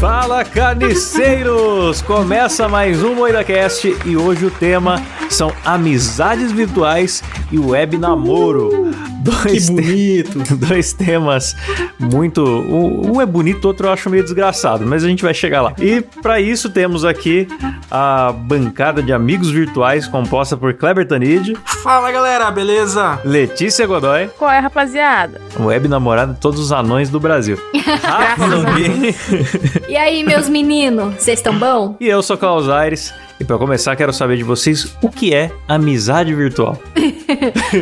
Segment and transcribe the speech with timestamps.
[0.00, 2.00] Fala carniceiros!
[2.00, 4.96] Começa mais um MoidaCast e hoje o tema
[5.28, 8.90] são amizades virtuais e web namoro.
[9.20, 10.42] Dois que bonito!
[10.42, 11.54] Te dois temas
[11.98, 12.42] muito.
[12.42, 15.74] Um é bonito, outro eu acho meio desgraçado, mas a gente vai chegar lá.
[15.78, 17.46] E para isso temos aqui
[17.90, 21.54] a bancada de amigos virtuais composta por Kleber Tanid.
[21.82, 23.20] Fala galera, beleza?
[23.22, 24.30] Letícia Godoy.
[24.38, 25.40] Qual é, rapaziada?
[25.58, 27.58] Web namorada de todos os anões do Brasil.
[28.02, 28.46] Rafa
[29.90, 31.96] E aí, meus meninos, vocês estão bom?
[31.98, 33.12] E eu sou Klaus Aires.
[33.40, 36.78] E para começar, quero saber de vocês o que é amizade virtual.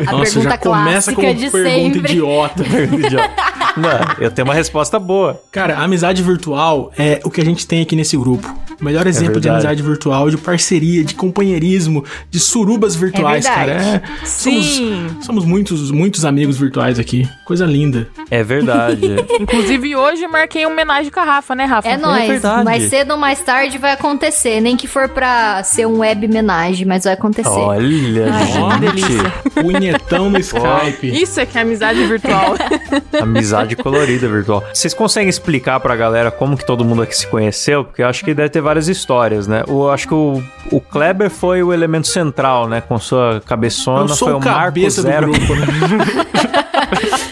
[0.07, 2.11] a Nossa, pergunta já começa com de pergunta sempre.
[2.11, 2.63] idiota.
[2.65, 3.35] idiota.
[3.77, 5.39] Não, eu tenho uma resposta boa.
[5.51, 8.51] Cara, amizade virtual é o que a gente tem aqui nesse grupo.
[8.79, 13.45] O melhor é exemplo é de amizade virtual, de parceria, de companheirismo, de surubas virtuais,
[13.45, 13.71] é cara.
[13.71, 14.61] É, Sim.
[14.61, 17.27] Somos, somos, muitos, muitos amigos virtuais aqui.
[17.45, 18.07] Coisa linda.
[18.31, 19.17] É verdade.
[19.39, 21.89] Inclusive, hoje marquei uma homenagem com a Rafa, né, Rafa?
[21.89, 22.41] É, é nóis.
[22.63, 24.61] Mais cedo ou mais tarde vai acontecer.
[24.61, 27.49] Nem que for pra ser um web homenagem, mas vai acontecer.
[27.49, 29.33] Olha, Ai, delícia.
[29.61, 31.21] Punhetão no Skype.
[31.21, 32.55] Isso é que é amizade virtual.
[33.21, 34.63] amizade colorida virtual.
[34.73, 37.83] Vocês conseguem explicar pra galera como que todo mundo aqui se conheceu?
[37.83, 39.63] Porque eu acho que deve ter várias histórias, né?
[39.67, 42.81] Eu acho que o, o Kleber foi o elemento central, né?
[42.81, 45.31] Com sua cabeçona, foi o Marco Zero.
[45.31, 45.65] Grupo, né?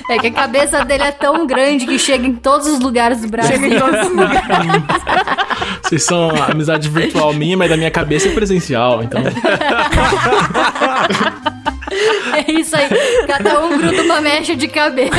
[0.09, 3.27] É que a cabeça dele é tão grande que chega em todos os lugares do
[3.27, 3.57] Brasil.
[3.57, 4.41] Chega em todos os lugares.
[5.81, 9.21] Vocês são amizade virtual minha, mas da minha cabeça é presencial, então.
[12.33, 12.89] É isso aí.
[13.25, 15.15] Cada um gruda uma mecha de cabeça.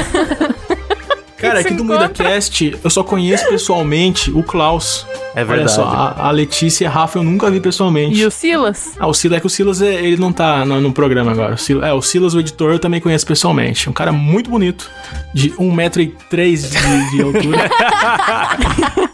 [1.38, 5.06] Cara, aqui do MuidaCast, eu só conheço pessoalmente o Klaus.
[5.38, 5.60] É verdade.
[5.60, 8.18] Olha só, a, a, Letícia e a Rafa eu nunca vi pessoalmente.
[8.18, 8.96] E o Silas?
[8.98, 11.54] Ah, o Silas é que o Silas é, ele não tá no, no programa agora.
[11.54, 13.88] O Silas, é, o Silas, o editor, eu também conheço pessoalmente.
[13.88, 14.90] Um cara muito bonito,
[15.32, 17.70] de 1,3m de, de altura.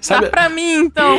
[0.00, 1.18] Sabe, Dá pra mim, então.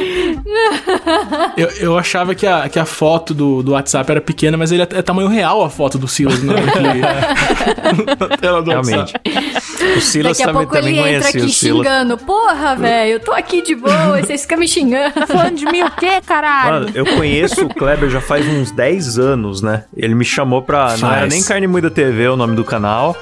[1.57, 4.83] eu, eu achava que a, que a foto do, do WhatsApp era pequena, mas ele
[4.83, 6.53] é, é tamanho real a foto do Silas né?
[8.19, 9.13] na tela do Realmente.
[9.13, 9.97] WhatsApp.
[9.97, 12.17] O Silas Daqui a pouco também ele entra aqui xingando.
[12.17, 15.25] Porra, velho, eu tô aqui de boa e vocês ficam me xingando.
[15.27, 16.71] Falando de mim o quê, caralho?
[16.71, 19.83] Mano, eu conheço o Kleber já faz uns 10 anos, né?
[19.95, 20.89] Ele me chamou pra.
[20.89, 21.01] Faz.
[21.01, 23.15] Não era nem Carne Muida TV o nome do canal.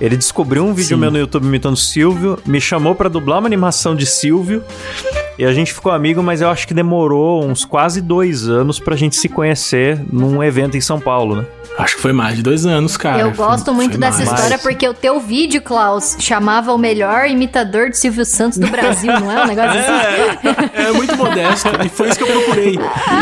[0.00, 1.00] Ele descobriu um vídeo Sim.
[1.00, 4.64] meu no YouTube imitando Silvio, me chamou pra dublar uma animação de Silvio.
[5.38, 8.94] E a gente ficou amigo, mas eu acho que demorou uns quase dois anos pra
[8.94, 11.46] gente se conhecer num evento em São Paulo, né?
[11.78, 13.20] Acho que foi mais de dois anos, cara.
[13.20, 14.30] Eu gosto foi, muito foi dessa mais.
[14.32, 19.12] história porque o teu vídeo, Klaus, chamava o melhor imitador de Silvio Santos do Brasil,
[19.18, 20.29] não é um negócio assim?
[20.74, 21.68] É, é, muito modesto.
[21.84, 22.78] E foi isso que eu procurei.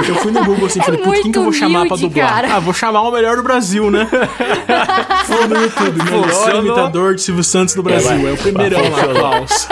[0.09, 2.29] Eu fui no Google assim, é falei, putz, quem que eu vou chamar pra dublar?
[2.29, 2.55] Cara.
[2.55, 4.09] Ah, vou chamar o melhor do Brasil, né?
[5.25, 8.27] Foi no YouTube, melhor imitador de Silvio Santos do Brasil.
[8.27, 9.69] É, é o primeirão lá, Klaus.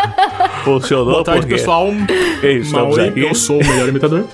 [0.65, 1.55] Funcionou Boa tarde, porque...
[1.55, 1.93] pessoal.
[2.43, 3.21] Estamos Maui, aqui.
[3.21, 4.25] Eu sou o melhor imitador.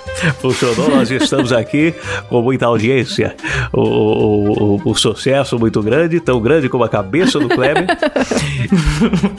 [0.40, 1.94] Funcionou, nós estamos aqui
[2.28, 3.34] com muita audiência.
[3.72, 7.86] O, o, o, o sucesso muito grande, tão grande como a cabeça do Kleber.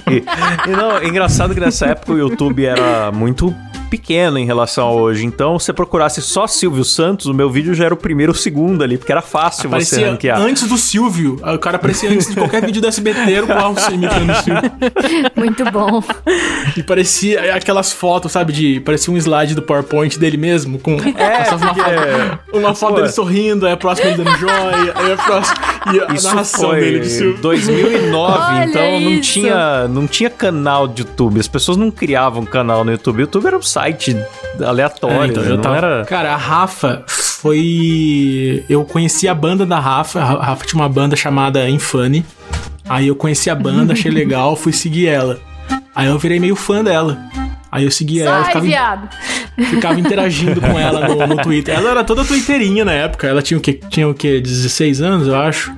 [0.09, 0.23] e,
[0.69, 3.82] e não, é engraçado que nessa época o YouTube era muito you.
[3.93, 5.23] Pequeno em relação a hoje.
[5.23, 8.35] Então, se você procurasse só Silvio Santos, o meu vídeo já era o primeiro ou
[8.35, 10.41] segundo ali, porque era fácil aparecia você ranquear.
[10.41, 11.39] Antes do Silvio.
[11.43, 14.71] O cara aparecia antes de qualquer vídeo do SBT, o Klaus imitando o Silvio.
[15.37, 16.03] Muito bom.
[16.75, 18.79] E parecia aquelas fotos, sabe, de.
[18.79, 22.39] Parecia um slide do PowerPoint dele mesmo, com é, uma, é.
[22.51, 25.57] uma foto dele sorrindo, aí a próxima ele dando joia, aí a próxima.
[25.93, 27.41] E a isso narração foi dele do Silvio.
[27.41, 31.39] 2009, então não tinha, não tinha canal de YouTube.
[31.39, 33.17] As pessoas não criavam canal no YouTube.
[33.17, 34.17] O YouTube era um site site
[34.63, 35.21] aleatório.
[35.21, 35.77] É, então, eu tava...
[35.77, 36.05] era...
[36.05, 38.63] Cara, a Rafa foi.
[38.69, 40.19] Eu conheci a banda da Rafa.
[40.19, 42.25] A Rafa tinha uma banda chamada Infane.
[42.87, 45.39] Aí eu conheci a banda, achei legal, fui seguir ela.
[45.95, 47.17] Aí eu virei meio fã dela.
[47.71, 49.09] Aí eu seguia Sai, ela, ficava, viado.
[49.69, 51.75] ficava interagindo com ela no, no, Twitter.
[51.75, 53.27] Ela era toda twitterinha na época.
[53.27, 53.79] Ela tinha o quê?
[53.89, 54.39] Tinha o quê?
[54.39, 55.73] 16 anos, eu acho.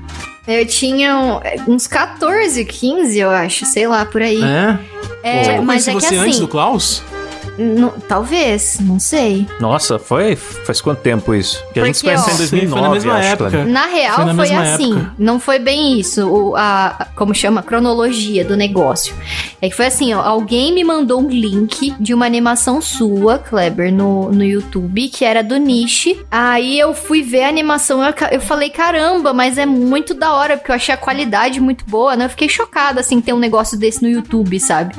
[0.48, 4.42] Eu tinha uns 14, 15, eu acho, sei lá, por aí.
[4.44, 4.80] É?
[5.24, 6.18] É, mas é que você assim...
[6.18, 7.02] antes do Klaus?
[8.08, 9.48] Talvez, não sei.
[9.60, 10.36] Nossa, foi?
[10.36, 11.64] Faz quanto tempo isso?
[11.74, 13.66] Que a gente se conheceu em 2009, foi na mesma acho, época.
[13.66, 14.96] Na real, foi, na foi assim.
[14.96, 15.14] Época.
[15.18, 16.28] Não foi bem isso.
[16.28, 17.62] O, a, como chama?
[17.62, 19.14] A cronologia do negócio.
[19.62, 20.22] É que foi assim, ó.
[20.22, 25.44] Alguém me mandou um link de uma animação sua, Kleber, no, no YouTube, que era
[25.44, 26.20] do Nishi.
[26.30, 28.04] Aí eu fui ver a animação.
[28.04, 31.86] Eu, eu falei, caramba, mas é muito da hora, porque eu achei a qualidade muito
[31.86, 32.26] boa, né?
[32.26, 34.96] Eu fiquei chocada, assim, ter um negócio desse no YouTube, sabe?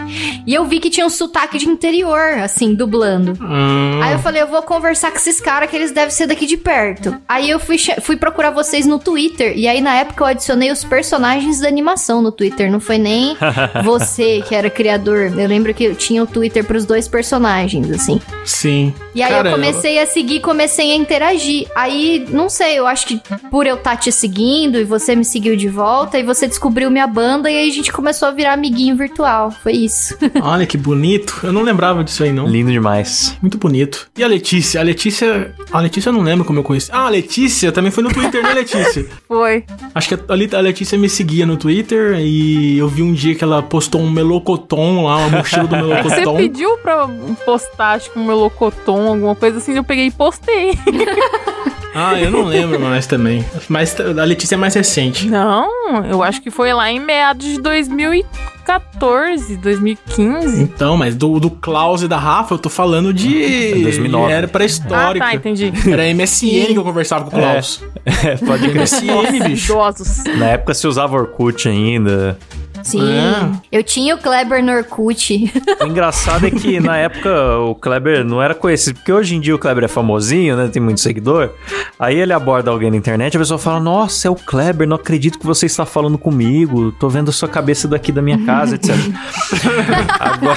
[0.46, 3.32] E eu vi que tinha um sotaque de interior assim, dublando.
[3.40, 4.00] Hum.
[4.02, 6.56] Aí eu falei, eu vou conversar com esses caras que eles devem ser daqui de
[6.56, 7.16] perto.
[7.28, 9.52] Aí eu fui, fui procurar vocês no Twitter.
[9.56, 12.70] E aí, na época, eu adicionei os personagens da animação no Twitter.
[12.70, 13.36] Não foi nem
[13.84, 15.32] você que era criador.
[15.36, 18.20] Eu lembro que eu tinha o Twitter pros dois personagens, assim.
[18.44, 18.94] Sim.
[19.14, 21.66] E aí Cara, eu comecei a seguir, comecei a interagir.
[21.74, 23.20] Aí, não sei, eu acho que
[23.50, 27.06] por eu estar te seguindo e você me seguiu de volta, e você descobriu minha
[27.06, 29.50] banda, e aí a gente começou a virar amiguinho virtual.
[29.50, 30.16] Foi isso.
[30.42, 31.40] Olha que bonito.
[31.42, 32.46] Eu não lembrava disso aí, não.
[32.46, 33.36] Lindo demais.
[33.42, 34.08] Muito bonito.
[34.16, 34.80] E a Letícia?
[34.80, 35.54] A Letícia.
[35.72, 36.90] A Letícia eu não lembro como eu conheci.
[36.92, 39.06] Ah, a Letícia também foi no Twitter, né, Letícia?
[39.26, 39.64] Foi.
[39.94, 43.42] Acho que a, a Letícia me seguia no Twitter e eu vi um dia que
[43.42, 46.36] ela postou um melocotom lá, uma mochila do que você melocotom.
[46.36, 47.08] pediu pra
[47.44, 50.78] postar, acho que um melocotom, alguma coisa assim, eu peguei e postei.
[51.96, 53.44] Ah, eu não lembro mais também.
[53.68, 55.26] Mas a Letícia é mais recente.
[55.28, 55.68] Não,
[56.10, 60.62] eu acho que foi lá em meados de 2014, 2015.
[60.62, 63.82] Então, mas do, do Klaus e da Rafa, eu tô falando de.
[63.82, 64.32] 2009.
[64.32, 65.24] Era Ah, pré-histórica.
[65.24, 65.72] tá, entendi.
[65.90, 67.82] Era MSN que eu conversava com o Klaus.
[68.04, 68.82] É, pode crer.
[68.82, 69.72] MSN, bicho.
[69.72, 70.24] Idosos.
[70.36, 72.38] Na época se usava Orkut ainda.
[72.82, 73.10] Sim.
[73.10, 73.78] É.
[73.78, 75.52] Eu tinha o Kleber no Orkut.
[75.80, 79.54] O engraçado é que na época o Kleber não era conhecido, porque hoje em dia
[79.54, 80.68] o Kleber é famosinho, né?
[80.72, 81.50] Tem muito seguidor.
[81.98, 85.38] Aí ele aborda alguém na internet, a pessoa fala: Nossa, é o Kleber, não acredito
[85.38, 86.92] que você está falando comigo.
[86.92, 88.94] Tô vendo a sua cabeça daqui da minha casa, etc.
[90.18, 90.56] Agora,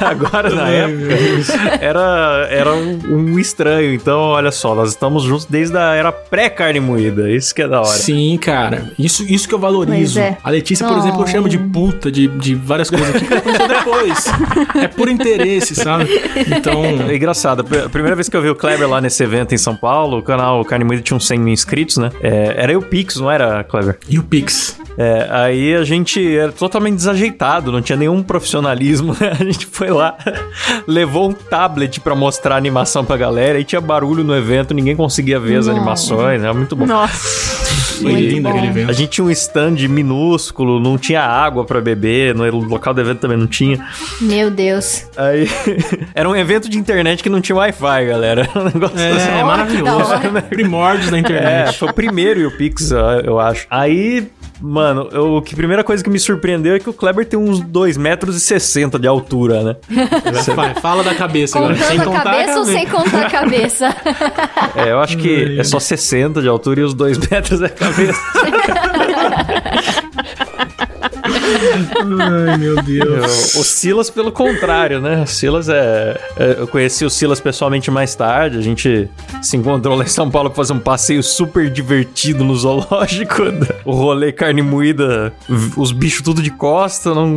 [0.00, 1.14] agora na época,
[1.80, 3.92] era, era um, um estranho.
[3.94, 7.30] Então, olha só, nós estamos juntos desde a era pré-carne moída.
[7.30, 7.88] Isso que é da hora.
[7.88, 8.92] Sim, cara.
[8.98, 10.18] Isso, isso que eu valorizo.
[10.20, 10.36] É.
[10.42, 10.98] A Letícia, por Oh.
[11.00, 14.24] exemplo, eu chamo de puta, de, de várias coisas aqui que aconteceu depois.
[14.82, 16.08] é por interesse, sabe?
[16.56, 16.82] Então.
[17.08, 17.64] É engraçado.
[17.84, 20.22] A primeira vez que eu vi o Kleber lá nesse evento em São Paulo, o
[20.22, 22.10] canal Carne Moída tinha uns 100 mil inscritos, né?
[22.22, 23.98] É, era eu Pix, não era, Kleber?
[24.08, 24.78] E o Pix?
[24.96, 29.16] É, aí a gente era totalmente desajeitado, não tinha nenhum profissionalismo.
[29.20, 29.32] né?
[29.40, 30.16] A gente foi lá,
[30.86, 34.94] levou um tablet pra mostrar a animação pra galera, e tinha barulho no evento, ninguém
[34.94, 35.78] conseguia ver as Nossa.
[35.78, 36.86] animações, era muito bom.
[36.86, 37.63] Nossa.
[38.02, 38.92] Foi lindo aquele A evento.
[38.92, 43.36] gente tinha um stand minúsculo, não tinha água pra beber, no local do evento também
[43.36, 43.84] não tinha.
[44.20, 45.06] Meu Deus.
[45.16, 45.48] Aí
[46.14, 48.48] era um evento de internet que não tinha Wi-Fi, galera.
[48.54, 49.30] Era um negócio É, assim.
[49.38, 50.10] é maravilhoso.
[50.48, 51.78] Primórdios da É, internet.
[51.78, 52.98] foi o primeiro e o Pix, eu
[53.34, 53.66] eu acho.
[53.70, 54.28] Aí,
[54.60, 57.98] mano, eu, que primeira coisa que me surpreendeu é que o Kleber tem uns 2,60
[57.98, 59.76] metros e 60 de altura, né?
[60.54, 61.76] Vai, fala da cabeça agora.
[61.76, 63.94] Sem Contando a contar cabeça ou sem contar a cabeça?
[64.76, 67.68] É, eu acho que é só 60 de altura e os 2 metros é a
[67.68, 68.20] cabeça.
[72.48, 73.54] Ai, meu Deus.
[73.54, 75.22] o Silas, pelo contrário, né?
[75.22, 78.58] O Silas é, é- Eu conheci o Silas pessoalmente mais tarde.
[78.58, 79.08] A gente
[79.42, 83.42] se encontrou lá em São Paulo pra fazer um passeio super divertido no zoológico.
[83.84, 85.32] O rolê carne moída,
[85.76, 87.36] os bichos tudo de costa, não,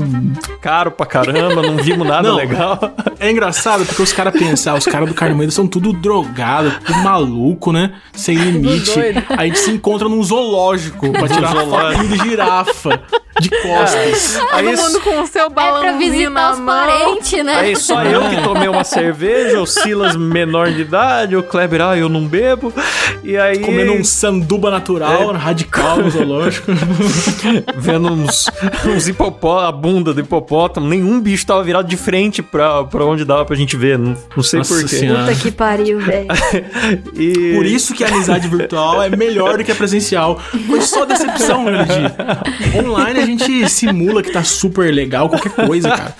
[0.61, 2.37] caro pra caramba, não vimos nada Não.
[2.37, 2.79] legal.
[3.19, 6.71] É engraçado porque os caras pensam, ah, os caras do Carne Moída são tudo drogado,
[6.85, 7.93] tudo maluco, né?
[8.13, 8.91] Sem limite.
[9.29, 12.01] Aí a gente se encontra num zoológico pra tirar uma zoológico.
[12.03, 13.01] fotinho de girafa
[13.49, 14.33] de costas.
[14.51, 17.55] Todo Aí, mundo com o seu É pra visitar na os parentes, né?
[17.55, 21.97] Aí só eu que tomei uma cerveja, o Silas menor de idade, o Kleber, ah,
[21.97, 22.73] eu não bebo.
[23.23, 23.59] E aí.
[23.59, 26.71] Comendo um sanduba natural, radical no zoológico.
[27.77, 28.49] Vendo uns,
[28.85, 33.25] uns hipopó, a bunda do hipopótamo, nenhum bicho tava virado de frente pra, pra onde
[33.25, 35.07] dava pra gente ver, não, não sei porquê.
[35.07, 36.27] Puta que pariu, velho.
[37.13, 37.53] E...
[37.55, 40.39] Por isso que a amizade virtual é melhor do que a presencial.
[40.67, 42.77] Foi só decepção, LG.
[42.79, 43.36] Online a gente
[43.69, 46.15] simula que tá super legal, qualquer coisa, cara.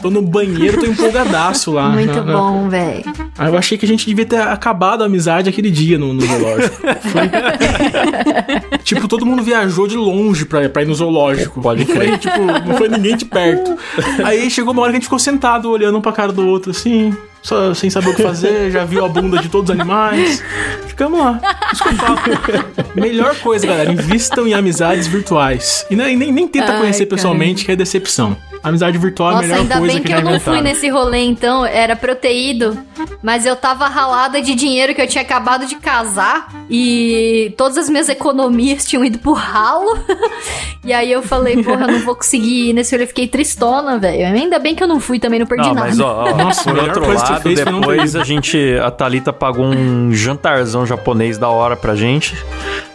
[0.00, 1.88] Tô no banheiro, tô empolgadaço lá.
[1.90, 3.04] Muito na- na- bom, velho.
[3.38, 6.20] Ah, eu achei que a gente devia ter acabado a amizade aquele dia no, no
[6.20, 6.76] zoológico.
[6.76, 7.30] Foi-
[8.84, 11.60] tipo, todo mundo viajou de longe pra, pra ir no zoológico.
[11.60, 13.76] Pode não foi, tipo, não foi ninguém de perto.
[14.24, 16.70] Aí chegou uma hora que a gente ficou sentado olhando um pra cara do outro,
[16.70, 20.42] assim, só sem saber o que fazer, já viu a bunda de todos os animais.
[20.86, 21.38] Ficamos lá.
[21.70, 22.18] Isso que eu falo.
[22.96, 25.84] Melhor coisa, galera, invistam em amizades virtuais.
[25.90, 27.16] E nem, nem, nem tenta Ai, conhecer cara.
[27.16, 28.34] pessoalmente, que é decepção.
[28.64, 31.18] Amizade virtual é a Nossa, melhor ainda coisa bem que, eu não fui nesse rolê,
[31.24, 31.66] então.
[31.66, 32.76] Era pra eu ter ido.
[33.22, 36.48] Mas eu tava ralada de dinheiro que eu tinha acabado de casar.
[36.70, 39.98] E todas as minhas economias tinham ido pro ralo.
[40.82, 43.06] e aí eu falei, porra, eu não vou conseguir ir nesse rolê.
[43.06, 44.26] Fiquei tristona, velho.
[44.26, 45.88] Ainda bem que eu não fui também, não perdi Não, nada.
[45.88, 49.32] mas ó, ó, Nossa, por outro coisa que você lado, depois a gente, a Thalita
[49.32, 52.34] pagou um jantarzão japonês da hora pra gente.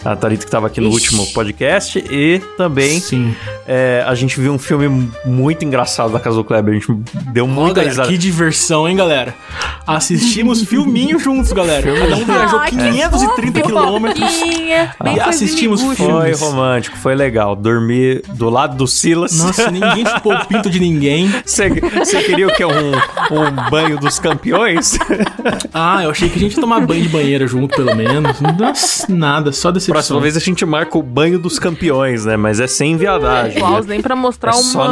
[0.04, 0.96] A Thalita que tava aqui no Ixi.
[0.96, 2.04] último podcast.
[2.10, 3.36] E também Sim.
[3.68, 6.76] é, a gente viu um filme muito engraçado da casa do Kleber.
[6.76, 6.92] A gente
[7.32, 8.10] deu muita galera, risada.
[8.10, 9.34] que diversão, hein, galera?
[9.86, 11.92] Assistimos filminho juntos, galera.
[11.92, 14.42] Cada um viajou Ai, que 530 quilômetros.
[15.16, 17.56] E assistimos Foi romântico, foi legal.
[17.56, 19.38] Dormir do lado do Silas.
[19.38, 21.32] Nossa, ninguém chupou o pinto de ninguém.
[21.44, 21.70] Você
[22.24, 22.64] queria o que?
[22.64, 24.98] Um, um banho dos campeões?
[25.74, 28.40] ah, eu achei que a gente ia tomar banho de banheira junto, pelo menos.
[28.42, 29.94] Nossa, nada, só decepção.
[29.94, 32.38] Próxima vez a gente marca o banho dos campeões, né?
[32.38, 33.60] Mas é sem viadagem.
[33.60, 34.88] Klaus, nem pra mostrar é um só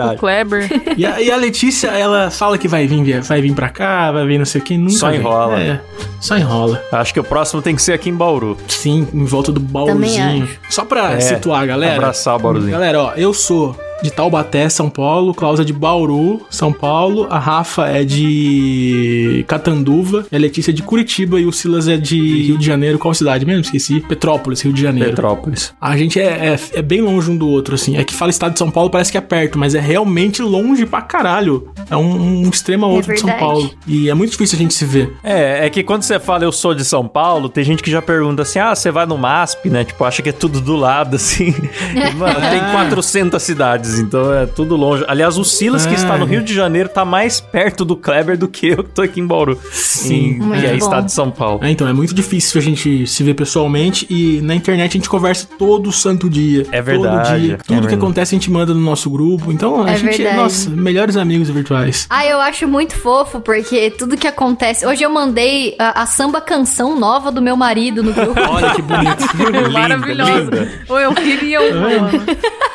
[0.00, 0.68] mamilo pro Kleber.
[0.96, 4.26] E a, e a, Letícia, ela fala que vai vir, vai vir pra cá, vai
[4.26, 5.20] vir não sei o que, nunca Só vem.
[5.20, 5.60] enrola.
[5.60, 5.80] É,
[6.20, 6.82] só enrola.
[6.92, 8.56] Acho que o próximo tem que ser aqui em Bauru.
[8.68, 10.48] Sim, em volta do Bauruzinho.
[10.68, 11.96] Só pra é, situar a galera.
[11.96, 12.72] Abraçar o Bauruzinho.
[12.72, 15.34] Galera, ó, eu sou de Taubaté, São Paulo.
[15.34, 17.26] Klaus é de Bauru, São Paulo.
[17.30, 20.26] A Rafa é de Catanduva.
[20.32, 21.40] A Letícia é de Curitiba.
[21.40, 22.98] E o Silas é de Rio de Janeiro.
[22.98, 23.62] Qual cidade mesmo?
[23.62, 24.00] Esqueci.
[24.00, 25.10] Petrópolis, Rio de Janeiro.
[25.10, 25.74] Petrópolis.
[25.80, 27.96] A gente é, é, é, bem longe um do outro, assim.
[27.96, 30.86] É que fala estado de São Paulo, parece que é perto, mas é realmente longe
[30.86, 31.68] pra caralho.
[31.90, 33.70] É um, um extremo a outro é de São Paulo.
[33.86, 35.12] E é muito difícil a gente se ver.
[35.22, 38.00] É, é que quando você fala eu sou de São Paulo, tem gente que já
[38.00, 39.84] pergunta assim: ah, você vai no MASP, né?
[39.84, 41.54] Tipo, acha que é tudo do lado, assim.
[42.16, 45.04] Mano, tem 400 cidades então é tudo longe.
[45.08, 48.48] Aliás, o Silas, que está no Rio de Janeiro, tá mais perto do Kleber do
[48.48, 49.58] que eu que tô aqui em Bauru.
[49.72, 50.38] Sim.
[50.40, 51.60] Em, e é estado de São Paulo.
[51.62, 55.08] É, então, é muito difícil a gente se ver pessoalmente e na internet a gente
[55.08, 56.66] conversa todo santo dia.
[56.70, 57.28] É verdade.
[57.28, 57.54] Todo dia.
[57.54, 59.52] É Tudo é que acontece a gente manda no nosso grupo.
[59.52, 60.36] Então, a é gente verdade.
[60.36, 62.06] é, nossa, melhores amigos virtuais.
[62.10, 64.86] Ah, eu acho muito fofo, porque tudo que acontece.
[64.86, 68.40] Hoje eu mandei a, a samba canção nova do meu marido no grupo.
[68.40, 69.24] Olha que bonito.
[69.72, 70.50] Maravilhoso.
[70.88, 72.69] Eu queria um.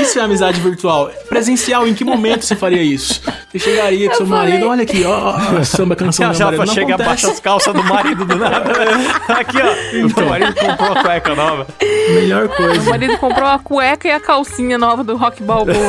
[0.00, 1.10] Isso é amizade virtual.
[1.28, 3.20] Presencial, em que momento você faria isso?
[3.50, 4.52] Você chegaria com seu falei.
[4.52, 6.66] marido, olha aqui, ó, samba canção do meu marido.
[6.66, 8.70] Não chega, abaixa as calças do marido do nada.
[9.28, 10.24] aqui, ó, então.
[10.24, 11.66] meu marido comprou uma cueca nova.
[12.10, 12.80] Melhor coisa.
[12.80, 15.74] Meu marido comprou a cueca e a calcinha nova do Rock Balboa.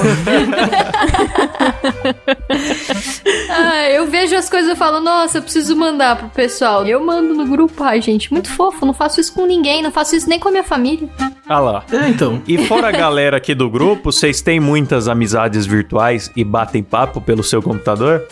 [3.50, 6.86] ah, eu vejo as coisas e falo, nossa, eu preciso mandar pro pessoal.
[6.86, 10.16] Eu mando no grupo, ai, gente, muito fofo, não faço isso com ninguém, não faço
[10.16, 11.10] isso nem com a minha família.
[11.48, 11.84] Ah lá.
[11.92, 12.42] É, então.
[12.48, 17.22] E fora a galera aqui do grupo, vocês têm muitas amizades virtuais e batem papo
[17.22, 18.24] pelo seu computador?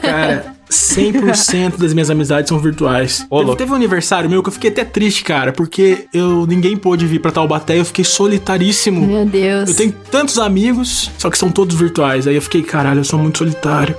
[0.00, 3.26] Cara, 100% das minhas amizades são virtuais.
[3.28, 6.76] Ô, teve, teve, um aniversário meu que eu fiquei até triste, cara, porque eu ninguém
[6.76, 9.06] pôde vir pra Taubaté, eu fiquei solitaríssimo.
[9.06, 9.70] Meu Deus.
[9.70, 12.26] Eu tenho tantos amigos, só que são todos virtuais.
[12.26, 13.94] Aí eu fiquei, caralho, eu sou muito solitário.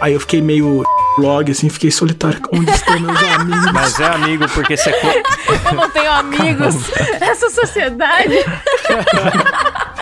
[0.00, 0.82] Aí eu fiquei meio
[1.18, 2.40] blog, assim, fiquei solitário.
[2.52, 3.72] Onde estão meus amigos?
[3.72, 4.90] Mas é amigo porque você.
[4.90, 6.76] eu não tenho amigos.
[6.86, 7.24] Caramba.
[7.24, 8.34] Essa sociedade.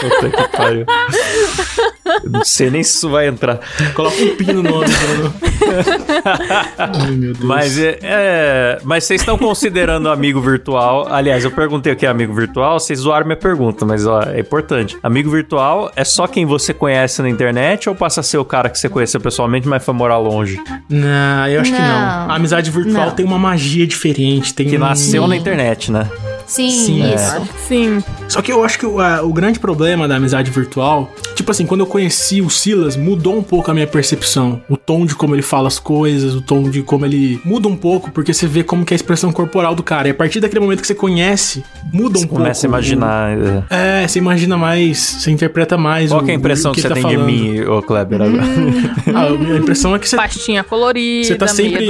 [0.00, 0.86] Puta que pariu.
[2.22, 3.60] Eu não sei nem se isso vai entrar.
[3.94, 4.86] Coloca um pino no nome.
[6.78, 7.44] Ai, meu Deus.
[7.44, 11.06] Mas, é, é, mas vocês estão considerando amigo virtual.
[11.10, 14.40] Aliás, eu perguntei o que é amigo virtual, vocês zoaram minha pergunta, mas ó, é
[14.40, 14.96] importante.
[15.02, 18.68] Amigo virtual é só quem você conhece na internet ou passa a ser o cara
[18.68, 20.60] que você conheceu pessoalmente, mas foi morar longe?
[20.88, 21.78] Não, eu acho não.
[21.78, 21.98] que não.
[22.30, 23.14] A amizade virtual não.
[23.14, 24.54] tem uma magia diferente.
[24.54, 26.08] Tem que nasceu na internet, né?
[26.46, 27.36] Sim, Sim, isso.
[27.36, 27.42] É.
[27.66, 28.04] Sim.
[28.28, 31.66] Só que eu acho que o, a, o grande problema da amizade virtual, tipo assim,
[31.66, 34.62] quando eu conheci o Silas, mudou um pouco a minha percepção.
[34.68, 37.76] O tom de como ele fala as coisas, o tom de como ele muda um
[37.76, 40.08] pouco, porque você vê como que é a expressão corporal do cara.
[40.08, 42.42] E a partir daquele momento que você conhece, muda você um pouco.
[42.42, 43.36] começa a imaginar.
[43.36, 43.64] O...
[43.70, 44.02] É.
[44.04, 46.10] é, você imagina mais, você interpreta mais.
[46.10, 47.26] Qual o, é a impressão que, que, você tá tem falando.
[47.26, 48.22] de mim, ô Kleber?
[48.22, 48.34] Hum.
[49.14, 50.16] a, a impressão é que você.
[50.16, 51.88] Pastinha colorida, você tá sempre,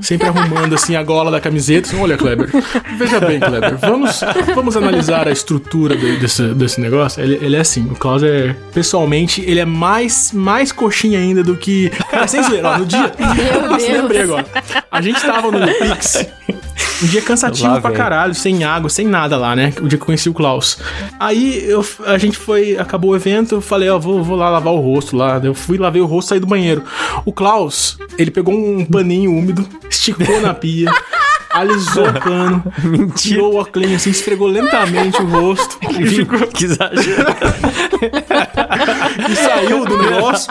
[0.00, 1.96] sempre arrumando assim a gola da camiseta.
[1.96, 2.48] Olha, Kleber,
[2.96, 4.20] veja bem, Kleber, vamos,
[4.54, 7.22] vamos analisar a estrutura de, desse, desse negócio.
[7.22, 11.56] Ele, ele é assim, o Klaus é, pessoalmente, ele é mais, mais coxinha ainda do
[11.56, 11.90] que.
[12.10, 13.12] Cara, sem zoeira, ó, no dia.
[13.36, 14.02] Meu Nossa, Deus.
[14.02, 14.46] lembrei agora.
[14.90, 16.26] A gente tava no Pix.
[17.02, 18.02] Um dia cansativo lá, pra véio.
[18.02, 19.72] caralho, sem água, sem nada lá, né?
[19.80, 20.78] O dia que eu conheci o Klaus.
[21.20, 24.72] Aí eu, a gente foi, acabou o evento, eu falei, ó, vou, vou lá lavar
[24.72, 25.38] o rosto lá.
[25.42, 26.82] Eu fui, lavei o rosto, saí do banheiro.
[27.24, 30.90] O Klaus, ele pegou um paninho úmido, esticou na pia
[31.56, 32.64] alisou o pano,
[33.16, 36.46] tirou o óculos assim, esfregou lentamente o rosto e ficou.
[36.48, 37.26] Que exagero.
[39.30, 40.50] e saiu do negócio,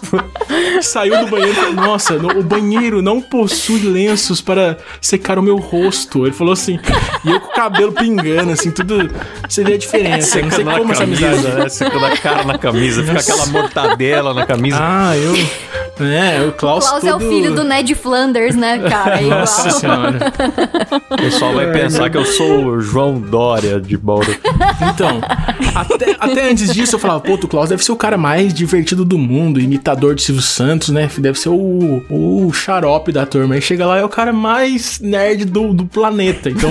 [0.81, 1.73] saiu do banheiro.
[1.73, 6.25] Nossa, o banheiro não possui lenços para secar o meu rosto.
[6.25, 6.79] Ele falou assim,
[7.23, 9.09] e eu com o cabelo pingando, assim, tudo.
[9.47, 10.41] Você vê a diferença.
[10.41, 11.43] não sei como essa amizade.
[11.43, 11.69] Né?
[11.69, 14.77] Secando a cara na camisa, fica aquela mortadela na camisa.
[14.79, 15.33] Ah, eu.
[15.99, 16.85] É, o Klaus.
[16.85, 17.09] O Klaus todo...
[17.09, 19.21] é o filho do Ned Flanders, né, cara?
[19.21, 20.33] É Nossa senhora.
[21.09, 24.35] O pessoal vai pensar que eu sou o João Dória de Bauru.
[24.93, 25.21] Então,
[25.73, 29.05] até, até antes disso eu falava, pô, o Klaus deve ser o cara mais divertido
[29.05, 31.09] do mundo, imitador de Silvio Santos, né?
[31.17, 33.55] Deve ser o, o xarope da turma.
[33.55, 36.49] Aí chega lá, é o cara mais nerd do, do planeta.
[36.49, 36.69] Então,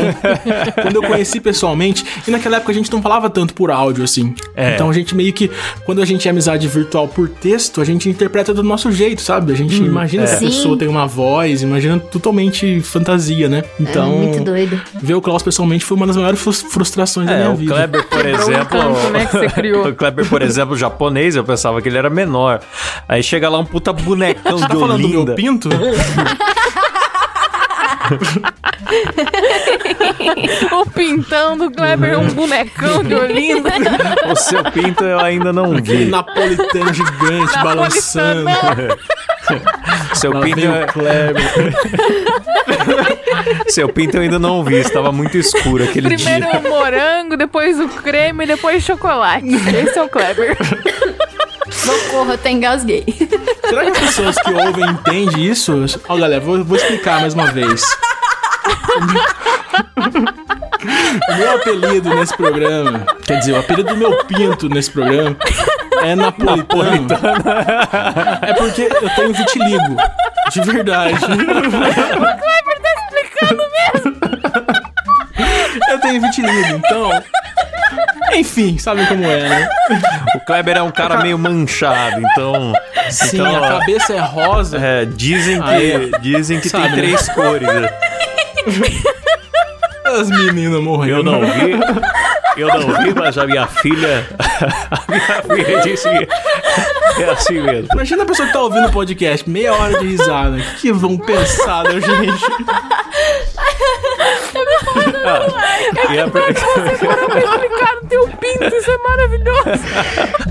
[0.82, 4.34] quando eu conheci pessoalmente, e naquela época a gente não falava tanto por áudio, assim.
[4.56, 4.74] É.
[4.74, 5.50] Então a gente meio que,
[5.84, 9.52] quando a gente é amizade virtual por texto, a gente interpreta do nosso jeito, sabe?
[9.52, 10.26] A gente hum, imagina é.
[10.26, 13.64] que a pessoa tem uma voz, imagina totalmente fantasia, né?
[13.78, 14.80] Então, é muito doido.
[14.94, 17.74] ver o Klaus pessoalmente foi uma das maiores frustrações é, da minha o vida.
[17.74, 19.88] Kleber, por exemplo, um né, que você criou.
[19.88, 22.60] o Kleber, por exemplo, japonês, eu pensava que ele era menor.
[23.08, 25.68] Aí chega lá um puta bonecão você de tá falando do meu pinto?
[30.72, 33.70] o pintão do Kleber é um bonecão de Olinda.
[34.30, 36.06] o seu pinto eu ainda não vi.
[36.06, 38.50] Napolitano gigante balançando.
[40.14, 40.86] seu Lá pinto é...
[40.86, 41.42] Kleber.
[43.68, 46.50] seu pinto eu ainda não vi, estava muito escuro aquele Primeiro dia.
[46.50, 49.46] Primeiro o morango, depois o creme, depois o chocolate.
[49.46, 50.56] Esse é o Kleber.
[51.84, 53.04] Socorro, eu até engasguei.
[53.68, 55.84] Será que as pessoas que ouvem entendem isso?
[56.08, 57.84] Ó, oh, galera, vou, vou explicar mais uma vez.
[61.28, 65.36] o meu apelido nesse programa, quer dizer, o apelido do meu pinto nesse programa
[66.02, 67.08] é napolitano.
[68.42, 69.96] É porque eu tenho vitiligo.
[70.50, 71.14] De verdade.
[71.14, 74.16] o Kleber tá explicando mesmo.
[75.90, 77.10] Eu tenho vitiligo, então
[78.38, 79.68] enfim, sabe como é, né?
[80.36, 82.72] O Kleber é um cara meio manchado, então.
[83.10, 84.78] Sim, então, a cabeça é rosa.
[84.78, 87.66] É, dizem que, Aí, dizem que tem três cores.
[87.66, 87.90] Né?
[90.04, 91.18] As meninas morreram.
[91.18, 91.72] Eu não vi.
[92.56, 94.26] Eu não vi, mas a minha filha.
[94.90, 96.08] A minha filha disse
[97.16, 97.88] que é assim mesmo.
[97.92, 100.56] Imagina a pessoa que tá ouvindo o podcast, meia hora de risada.
[100.56, 102.44] O que vão pensar da gente?
[105.26, 106.26] Ah, e a...
[106.26, 109.84] explicar no teu pinto, isso é maravilhoso.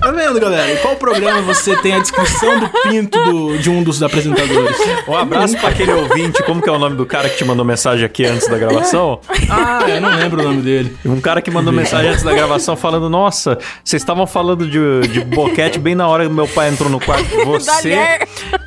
[0.01, 0.71] Tá vendo, galera?
[0.71, 4.77] Em qual programa você tem a descrição do pinto do, de um dos apresentadores?
[5.07, 7.63] Um abraço pra aquele ouvinte, como que é o nome do cara que te mandou
[7.63, 9.19] mensagem aqui antes da gravação?
[9.49, 10.97] Ah, eu não lembro o nome dele.
[11.05, 15.21] Um cara que mandou mensagem antes da gravação falando: Nossa, vocês estavam falando de, de
[15.21, 17.23] boquete bem na hora que meu pai entrou no quarto.
[17.45, 18.19] Você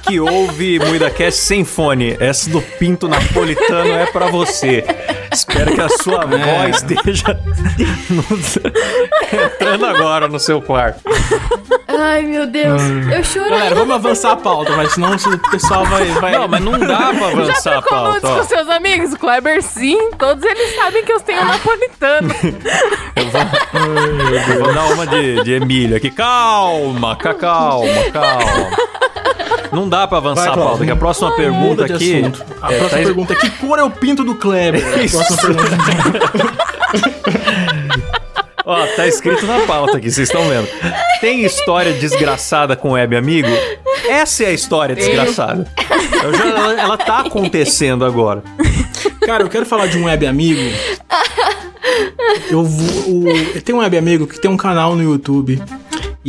[0.03, 4.85] que ouve MuidaCast sem fone, essa do pinto napolitano é para você.
[5.33, 6.67] Espero que a sua é.
[6.67, 7.39] voz esteja
[9.33, 11.01] entrando agora no seu quarto.
[11.89, 12.83] Ai, meu Deus.
[13.13, 13.49] Eu choro.
[13.51, 16.33] Galera, vamos avançar a pauta, mas senão o pessoal vai, vai.
[16.33, 18.29] Não, mas não dá pra avançar Já a pauta.
[18.29, 19.15] com seus amigos?
[19.15, 20.11] Kleber, sim.
[20.19, 22.35] Todos eles sabem que eu tenho napolitano.
[23.17, 26.11] Eu vou, eu vou dar uma de, de Emílio aqui.
[26.11, 27.35] Calma, calma,
[28.13, 28.71] calma.
[29.73, 32.21] Não dá pra avançar vai, a pauta, que a próxima pergunta aqui.
[32.21, 32.45] Assunto.
[32.63, 33.05] A é, próxima tá...
[33.07, 34.83] pergunta é: que cor é o pinto do Kleber?
[35.03, 35.21] Isso.
[35.21, 36.67] A próxima pergunta.
[38.67, 40.67] Ó, tá escrito na pauta aqui, vocês estão vendo.
[41.21, 43.49] Tem história desgraçada com web amigo?
[44.09, 45.71] Essa é a história desgraçada.
[46.37, 48.43] Já, ela, ela tá acontecendo agora.
[49.25, 50.61] Cara, eu quero falar de um web amigo.
[52.51, 53.29] Eu vou.
[53.29, 55.63] O, tem um web amigo que tem um canal no YouTube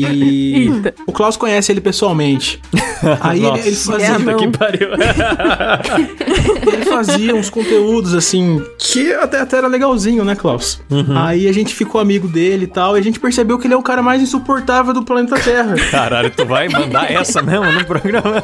[0.05, 0.93] e Eita.
[1.05, 2.62] o Klaus conhece ele pessoalmente.
[3.21, 4.07] Aí Nossa, ele, ele fazia.
[4.07, 4.89] É, que pariu.
[6.73, 10.81] ele fazia uns conteúdos assim que até, até era legalzinho, né, Klaus?
[10.89, 11.17] Uhum.
[11.17, 13.77] Aí a gente ficou amigo dele e tal, e a gente percebeu que ele é
[13.77, 15.75] o cara mais insuportável do planeta Terra.
[15.91, 18.43] Caralho, tu vai mandar essa mesmo no programa?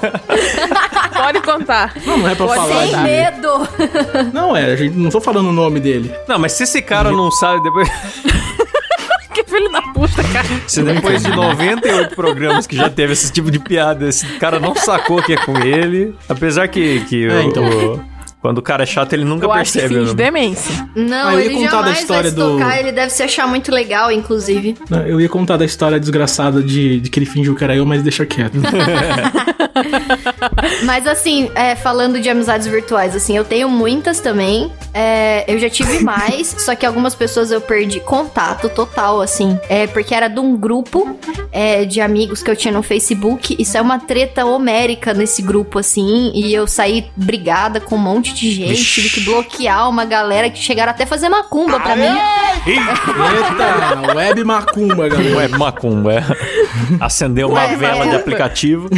[1.14, 1.94] Pode contar.
[2.06, 2.88] Não, não é pra Pode falar.
[2.88, 3.68] Sem medo.
[4.34, 6.14] Não, é, a gente não tô falando o nome dele.
[6.28, 7.90] Não, mas se esse cara não sabe depois.
[9.94, 10.48] Puta, cara.
[10.68, 14.76] Se depois de 98 programas que já teve esse tipo de piada, esse cara não
[14.76, 16.16] sacou que é com ele.
[16.28, 17.64] Apesar que, que é, o, então.
[17.66, 18.13] o
[18.44, 19.86] quando o cara é chato, ele nunca eu percebe.
[19.86, 20.90] Acho que finge demência.
[20.94, 22.62] Não, ah, ele contar da história vai do...
[22.78, 24.76] ele deve se achar muito legal, inclusive.
[24.90, 27.86] Não, eu ia contar da história desgraçada de, de que ele fingiu que era eu,
[27.86, 28.58] mas deixa quieto.
[30.84, 34.70] mas assim, é, falando de amizades virtuais, assim, eu tenho muitas também.
[34.94, 39.58] É, eu já tive mais, só que algumas pessoas eu perdi contato total, assim.
[39.70, 41.18] É, porque era de um grupo
[41.50, 43.56] é, de amigos que eu tinha no Facebook.
[43.58, 46.30] Isso é uma treta homérica nesse grupo, assim.
[46.36, 49.02] E eu saí brigada com um monte de gente, Vixe.
[49.02, 52.04] tive que bloquear uma galera que chegaram até a fazer macumba pra mim.
[52.66, 55.38] Eita, web macumba, galera.
[55.38, 56.24] Web macumba, é.
[57.00, 58.90] Acendeu uma web vela de aplicativo.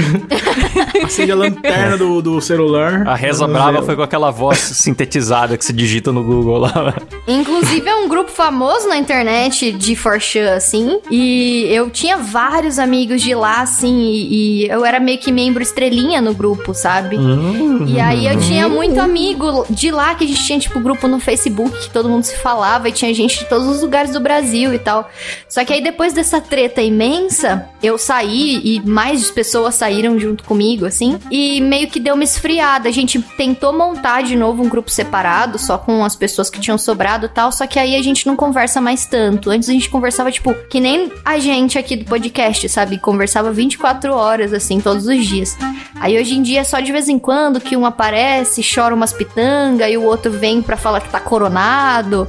[1.03, 3.07] Acende a lanterna do, do celular.
[3.07, 6.93] A reza brava foi com aquela voz sintetizada que se digita no Google lá.
[7.27, 10.99] Inclusive é um grupo famoso na internet de Forchan, assim.
[11.09, 15.61] E eu tinha vários amigos de lá, assim, e, e eu era meio que membro
[15.61, 17.15] estrelinha no grupo, sabe?
[17.15, 17.85] Uhum.
[17.87, 21.07] E aí eu tinha muito amigo amigo de lá que a gente tinha, tipo, grupo
[21.07, 24.19] no Facebook, que todo mundo se falava e tinha gente de todos os lugares do
[24.19, 25.09] Brasil e tal.
[25.49, 30.85] Só que aí depois dessa treta imensa, eu saí e mais pessoas saíram junto comigo,
[30.85, 32.87] assim, e meio que deu uma esfriada.
[32.87, 36.77] A gente tentou montar de novo um grupo separado, só com as pessoas que tinham
[36.77, 39.49] sobrado e tal, só que aí a gente não conversa mais tanto.
[39.49, 42.99] Antes a gente conversava, tipo, que nem a gente aqui do podcast, sabe?
[42.99, 45.57] Conversava 24 horas, assim, todos os dias.
[45.99, 49.14] Aí hoje em dia é só de vez em quando que um aparece, chora umas
[49.15, 52.27] pitanga e o outro vem pra falar que tá coronado.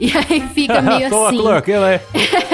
[0.00, 1.12] E aí fica meio assim.
[1.84, 2.00] é.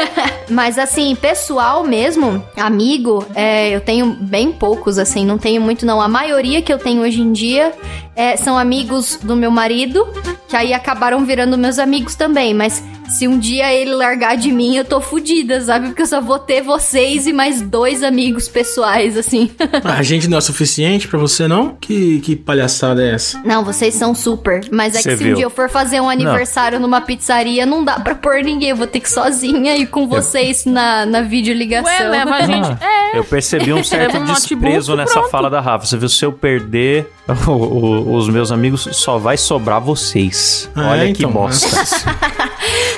[0.51, 6.01] Mas assim, pessoal mesmo, amigo, é, eu tenho bem poucos, assim, não tenho muito não.
[6.01, 7.73] A maioria que eu tenho hoje em dia
[8.15, 10.07] é, são amigos do meu marido,
[10.49, 14.77] que aí acabaram virando meus amigos também, mas se um dia ele largar de mim,
[14.77, 15.89] eu tô fodida, sabe?
[15.89, 19.51] Porque eu só vou ter vocês e mais dois amigos pessoais, assim.
[19.85, 21.77] a gente não é suficiente para você, não?
[21.81, 23.41] Que, que palhaçada é essa?
[23.45, 24.67] Não, vocês são super.
[24.71, 25.33] Mas é Cê que se viu.
[25.33, 26.87] um dia eu for fazer um aniversário não.
[26.87, 28.71] numa pizzaria, não dá pra pôr ninguém.
[28.71, 31.91] Eu vou ter que ir sozinha e com vocês na, na videoligação.
[31.91, 32.69] Ué, leva a gente.
[32.81, 33.19] Ah, é.
[33.19, 35.31] Eu percebi um certo um desprezo nessa pronto.
[35.31, 35.87] fala da Rafa.
[35.87, 37.07] Você viu, se eu perder
[37.47, 40.71] o, o, os meus amigos, só vai sobrar vocês.
[40.75, 41.69] Ah, Olha então, que bosta.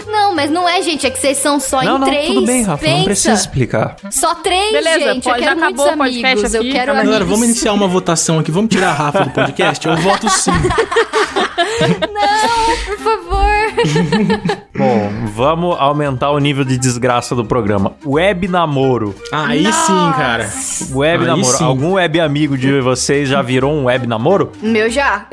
[0.07, 1.07] Não, mas não é, gente.
[1.07, 2.27] É que vocês são só não, em não, três.
[2.27, 2.85] Tudo bem, Rafa.
[2.85, 2.97] Pensa.
[2.97, 3.97] Não precisa explicar.
[4.11, 5.25] Só três, Beleza, gente.
[5.25, 6.55] Pode, eu quero muitos amigos.
[6.55, 8.51] Aqui, eu quero Galera, vamos iniciar uma votação aqui.
[8.51, 9.87] Vamos tirar a Rafa do podcast?
[9.87, 10.51] Eu voto sim.
[12.13, 13.47] não, por favor.
[14.77, 17.93] Bom, vamos aumentar o nível de desgraça do programa.
[18.07, 19.15] Web namoro.
[19.31, 19.87] Aí Nossa.
[19.87, 20.51] sim, cara.
[20.95, 21.59] Web Aí namoro.
[21.59, 21.65] Sim.
[21.65, 24.51] Algum web amigo de vocês já virou um web namoro?
[24.63, 25.27] Meu já.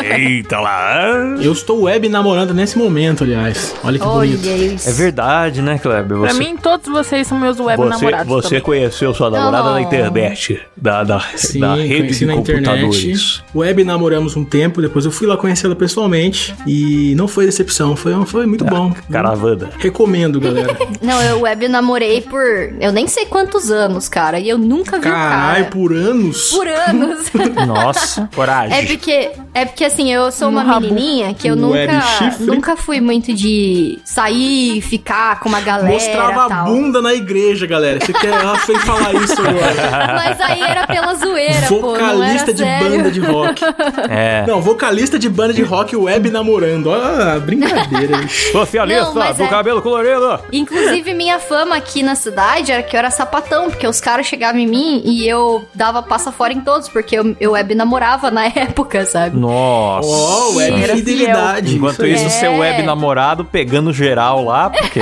[0.00, 1.08] Eita lá.
[1.40, 3.74] Eu estou web namorando nesse momento, aliás.
[3.82, 4.74] Olha que Olha bonito.
[4.74, 4.88] Isso.
[4.88, 6.18] É verdade, né, Kleber?
[6.18, 6.28] Você...
[6.28, 8.28] Pra mim, todos vocês são meus web você, namorados.
[8.28, 8.60] Você também.
[8.60, 9.72] conheceu sua namorada oh.
[9.72, 12.96] na internet, da, da, sim, da rede de na computadores.
[12.96, 13.44] Internet.
[13.52, 18.12] Web namoramos um tempo, depois eu fui lá conhecê-la pessoalmente e não foi decepção, foi,
[18.24, 18.94] foi muito bom.
[19.32, 19.70] Caravana.
[19.78, 20.76] Recomendo, galera.
[21.00, 22.42] Não, eu web namorei por
[22.80, 24.38] eu nem sei quantos anos, cara.
[24.38, 25.70] E eu nunca vi Carai, o cara.
[25.70, 26.50] por anos?
[26.50, 27.30] Por anos.
[27.66, 28.76] Nossa, coragem.
[28.76, 32.02] É porque, é porque assim, eu sou uma menininha que eu nunca,
[32.40, 35.92] nunca fui muito de sair, ficar com uma galera.
[35.92, 36.60] Mostrava tal.
[36.60, 37.98] a bunda na igreja, galera.
[38.00, 40.12] Você quer ela fez falar isso agora.
[40.16, 42.90] Mas aí era pela zoeira, vocalista pô, de sério.
[42.90, 43.62] banda de rock.
[44.08, 44.44] É.
[44.46, 46.88] Não, vocalista de banda de rock web namorando.
[46.88, 48.26] Olha, brincadeira.
[48.52, 49.48] Socialista não, do é...
[49.48, 50.40] cabelo colorido.
[50.52, 54.60] Inclusive, minha fama aqui na cidade era que eu era sapatão, porque os caras chegavam
[54.60, 58.46] em mim e eu dava passa fora em todos, porque eu, eu web namorava na
[58.54, 59.38] época, sabe?
[59.38, 60.08] Nossa.
[60.08, 61.76] Oh, web fidelidade.
[61.76, 62.40] Enquanto isso, isso é.
[62.40, 65.00] seu web namorado pegando geral lá, porque...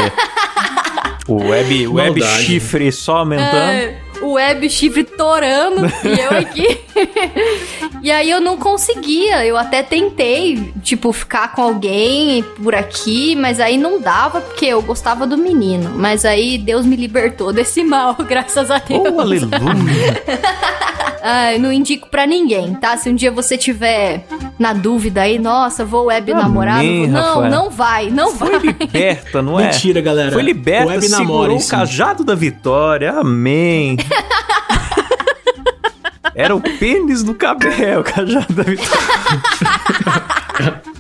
[1.29, 3.57] o web, web chifre só aumentando.
[3.57, 6.81] É o web chifre torando e eu aqui.
[8.03, 9.45] e aí eu não conseguia.
[9.45, 14.81] Eu até tentei, tipo, ficar com alguém por aqui, mas aí não dava porque eu
[14.83, 15.91] gostava do menino.
[15.95, 19.03] Mas aí Deus me libertou desse mal, graças a Deus.
[19.13, 19.51] Oh, aleluia.
[21.23, 22.97] ah, não indico para ninguém, tá?
[22.97, 24.25] Se um dia você tiver
[24.59, 27.51] na dúvida aí, nossa, vou web Amém, namorar, não, Rafael.
[27.51, 28.61] não vai, não Foi vai.
[28.61, 29.65] liberta, não é?
[29.65, 30.33] Mentira, galera.
[30.33, 33.13] Foi liberta, web segurou namore, o cajado da vitória.
[33.13, 33.97] Amém.
[36.35, 39.01] Era o pênis do cabelo, cajado da vitória.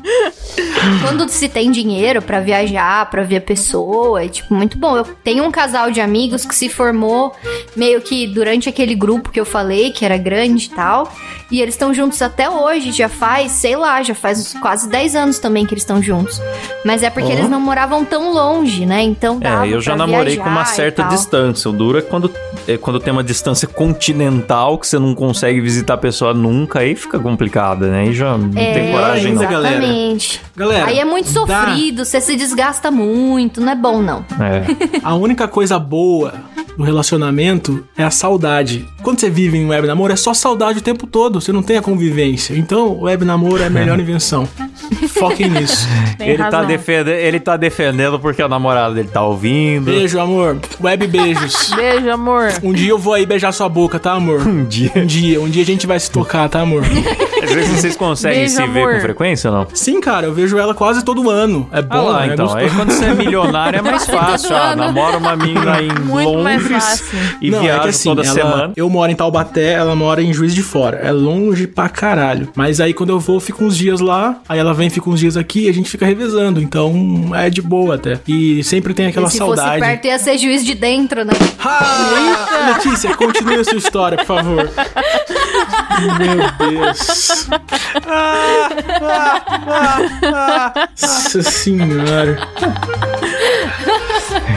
[1.03, 4.97] Quando se tem dinheiro para viajar, para ver a pessoa, é tipo muito bom.
[4.97, 7.33] Eu tenho um casal de amigos que se formou
[7.77, 11.13] meio que durante aquele grupo que eu falei, que era grande e tal.
[11.51, 15.39] E eles estão juntos até hoje, já faz, sei lá, já faz quase 10 anos
[15.39, 16.41] também que eles estão juntos.
[16.85, 17.39] Mas é porque uhum.
[17.39, 19.03] eles não moravam tão longe, né?
[19.03, 21.69] Então dava É, eu já namorei com uma certa distância.
[21.69, 22.33] O duro é quando,
[22.69, 26.95] é quando tem uma distância continental que você não consegue visitar a pessoa nunca, aí
[26.95, 28.01] fica complicada, né?
[28.03, 30.00] Aí já não é, tem coragem ainda, galera.
[30.01, 30.41] Exatamente.
[30.57, 32.05] Galera, aí é muito sofrido, dá...
[32.05, 34.25] você se desgasta muito, não é bom não.
[34.41, 35.01] É.
[35.03, 36.35] a única coisa boa
[36.77, 38.87] do relacionamento é a saudade.
[39.03, 41.77] Quando você vive em web namoro, é só saudade o tempo todo, você não tem
[41.77, 42.55] a convivência.
[42.57, 44.49] Então, web namoro é a melhor invenção.
[45.09, 45.87] Foquem nisso.
[46.19, 49.87] ele tá, defendendo, ele tá defendendo porque o namorado dele tá ouvindo.
[49.87, 50.59] Beijo, amor.
[50.81, 51.71] Web beijos.
[51.75, 52.53] Beijo, amor.
[52.63, 54.47] Um dia eu vou aí beijar sua boca, tá, amor?
[54.47, 54.93] Um dia.
[54.97, 55.41] Um dia.
[55.41, 56.83] Um dia a gente vai se tocar, tá, amor?
[57.43, 58.75] Às vezes vocês conseguem Beijo, se amor.
[58.75, 59.67] ver com frequência ou não?
[59.73, 61.69] Sim, cara, eu vejo ela quase todo ano.
[61.73, 62.33] É bom, ah lá, né?
[62.35, 62.59] então.
[62.59, 64.55] É aí quando você é milionário é mais fácil.
[64.55, 67.05] Ah, namora uma menina em Muito Londres
[67.41, 68.73] e não, viaja é assim, toda ela, semana.
[68.77, 70.99] Eu moro em Taubaté, ela mora em Juiz de Fora.
[70.99, 72.49] É longe pra caralho.
[72.55, 75.21] Mas aí quando eu vou, eu fico uns dias lá, aí ela vem, fica uns
[75.21, 76.61] dias aqui e a gente fica revezando.
[76.61, 78.19] Então é de boa até.
[78.27, 79.61] E sempre tem aquela e se saudade.
[79.61, 81.33] Se fosse perto ia ser juiz de dentro, né?
[81.63, 84.71] Ah, Letícia, continue a sua história, por favor.
[86.19, 87.30] Meu Deus.
[91.01, 92.39] Nossa senhora.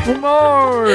[0.05, 0.87] Humor!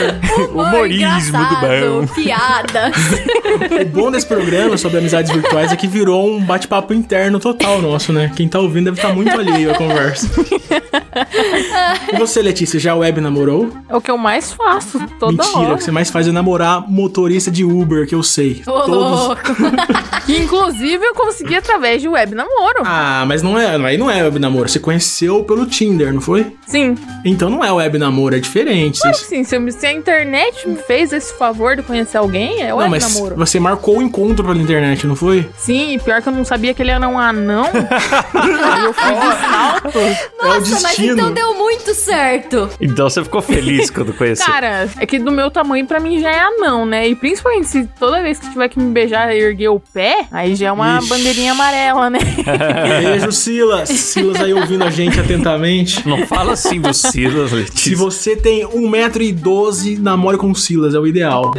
[0.52, 2.06] Humorismo do bom.
[2.14, 2.94] Piadas.
[3.80, 8.12] O bom desse programa sobre amizades virtuais é que virou um bate-papo interno total nosso,
[8.12, 8.30] né?
[8.36, 10.28] Quem tá ouvindo deve estar muito alheio à conversa.
[12.12, 13.70] e você, Letícia, já web namorou?
[13.88, 15.74] É o que eu mais faço toda Mentira, hora.
[15.74, 18.62] o que você mais faz é namorar motorista de Uber, que eu sei.
[18.66, 19.42] Ô, louco.
[20.28, 22.82] Inclusive, eu consegui através de web namoro.
[22.84, 24.68] Ah, mas não é, aí não é web namoro.
[24.68, 26.54] Você conheceu pelo Tinder, não foi?
[26.66, 26.94] Sim.
[27.24, 28.97] Então não é web namoro, é diferente.
[28.98, 32.88] Vocês- Sim, se, se a internet me fez esse favor de conhecer alguém, é Não,
[32.88, 33.36] mas namoro.
[33.36, 35.48] você marcou o encontro pela internet, não foi?
[35.56, 37.66] Sim, e pior que eu não sabia que ele era um anão.
[38.34, 39.98] Aí eu fui de salto.
[39.98, 41.12] é o Nossa, mas destino.
[41.14, 42.68] então deu muito certo.
[42.80, 44.46] Então você ficou feliz quando conheceu.
[44.46, 47.08] Cara, é que do meu tamanho pra mim já é anão, né?
[47.08, 50.68] E principalmente se toda vez que tiver que me beijar erguer o pé, aí já
[50.68, 51.08] é uma Ixi.
[51.08, 52.18] bandeirinha amarela, né?
[53.02, 53.88] Beijo, Silas.
[53.88, 56.06] Silas aí ouvindo a gente atentamente.
[56.08, 57.96] Não fala assim do Silas, Se Letícia.
[57.96, 61.52] você tem 1,12m, namore com o Silas, é o ideal.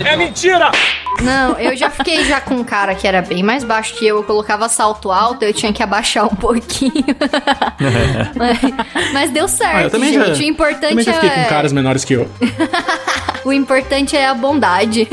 [1.22, 4.18] Não, eu já fiquei já com um cara que era bem mais baixo que eu.
[4.18, 6.94] Eu colocava salto alto, eu tinha que abaixar um pouquinho.
[8.36, 8.60] mas,
[9.14, 10.26] mas deu certo, Ah, eu também gente.
[10.26, 12.30] já, o também importante já fiquei é com caras menores que eu.
[13.44, 15.08] o importante é a bondade.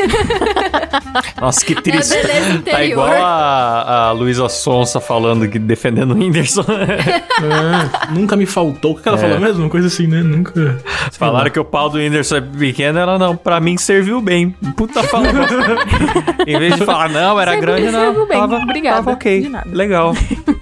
[1.40, 2.14] Nossa, que triste.
[2.14, 6.64] É a beleza tá igual a, a Luísa Sonsa falando que defendendo o Whindersson.
[6.68, 8.92] Ah, nunca me faltou.
[8.92, 9.20] O que que ela É.
[9.20, 9.62] falou mesmo?
[9.64, 10.22] Uma coisa assim, né?
[10.22, 10.78] Nunca.
[11.12, 14.50] Falaram que o pau do Whindersson é pequeno, ela não, pra mim serviu bem.
[14.76, 15.26] Puta fala.
[16.46, 18.00] em vez de falar, não, era Serviu- grande, não.
[18.00, 18.38] serviu bem.
[18.38, 19.40] Tava, Obrigada, Tava ok.
[19.42, 19.68] de nada.
[19.72, 20.14] Legal.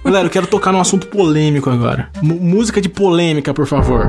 [0.03, 2.09] Galera, eu quero tocar num assunto polêmico agora.
[2.21, 4.07] M- música de polêmica, por favor.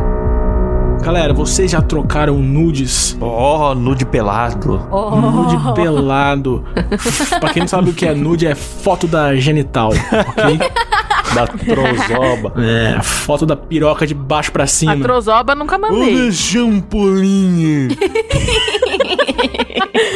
[1.02, 3.16] Galera, vocês já trocaram nudes?
[3.20, 4.80] Oh, nude pelado.
[4.90, 6.64] Nude pelado.
[7.38, 10.58] pra quem não sabe o que é nude, é foto da genital, ok?
[11.36, 12.52] Da trozoba.
[12.62, 14.96] É, foto da piroca de baixo pra A cima.
[14.98, 16.32] trozoba nunca mandei.
[16.32, 17.88] champolinha.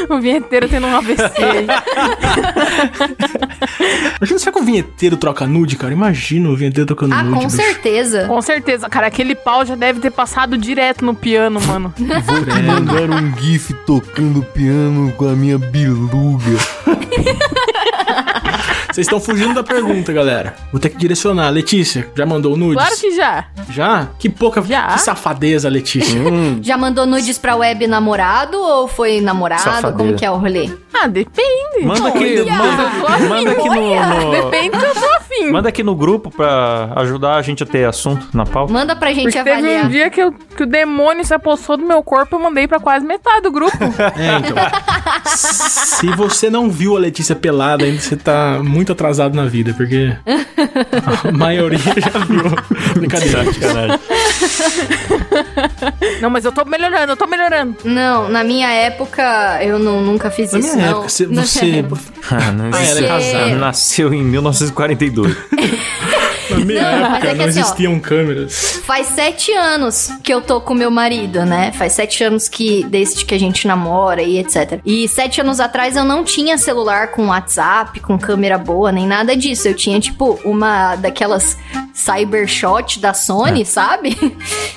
[0.09, 1.23] O vinheteiro tendo um AVC.
[4.19, 5.93] Imagina, será que o vinheteiro troca nude, cara?
[5.93, 7.35] Imagina o vinheteiro trocando ah, nude.
[7.37, 7.57] com bicho.
[7.57, 8.27] certeza.
[8.27, 11.95] Com certeza, cara, aquele pau já deve ter passado direto no piano, mano.
[11.99, 16.59] Vou te mandar um gif tocando piano com a minha biluga.
[18.93, 20.57] Vocês estão fugindo da pergunta, galera.
[20.73, 21.49] Vou ter que direcionar.
[21.51, 22.75] Letícia, já mandou nudes?
[22.83, 23.47] Claro que já.
[23.71, 24.09] Já?
[24.19, 24.88] Que pouca Já.
[24.88, 26.21] que safadeza, Letícia.
[26.61, 29.62] Já mandou nudes pra web namorado ou foi namorado?
[29.62, 29.92] Safadeza.
[29.92, 30.70] Como que é o rolê?
[30.92, 31.85] Ah, depende.
[31.85, 33.74] Manda aqui, Olha, manda, eu tô afim, manda aqui no,
[34.24, 35.50] no- Depende do que eu tô afim.
[35.50, 38.72] Manda aqui no grupo pra ajudar a gente a ter assunto na pauta.
[38.72, 39.87] Manda pra gente Porque teve avaliar.
[39.87, 42.79] um dia que, eu- que o demônio se apossou do meu corpo, eu mandei pra
[42.81, 43.76] quase metade do grupo.
[44.20, 44.57] É, então.
[45.37, 50.14] Se você não viu a Letícia pelada ainda, você tá muito atrasado na vida, porque
[51.26, 52.42] a maioria já viu.
[52.94, 53.44] Brincadeira.
[53.44, 54.00] Sacanagem.
[56.20, 57.76] Não, mas eu tô melhorando, eu tô melhorando.
[57.85, 60.76] Não, na minha época eu não, nunca fiz Na isso.
[60.87, 61.27] Época, você.
[61.27, 62.01] Você época.
[62.31, 63.07] Ah, não Ah, é existe.
[63.07, 63.55] casada.
[63.57, 65.37] Nasceu em 1942.
[66.51, 68.81] na minha Não, época é que não assim, ó, existiam câmeras.
[68.85, 71.71] Faz sete anos que eu tô com meu marido, né?
[71.73, 74.81] Faz sete anos que desde que a gente namora e etc.
[74.85, 79.37] E sete anos atrás eu não tinha celular com WhatsApp, com câmera boa, nem nada
[79.37, 79.69] disso.
[79.69, 81.57] Eu tinha, tipo, uma daquelas
[81.95, 83.14] Cybershot da É.
[83.14, 84.16] Sony, sabe?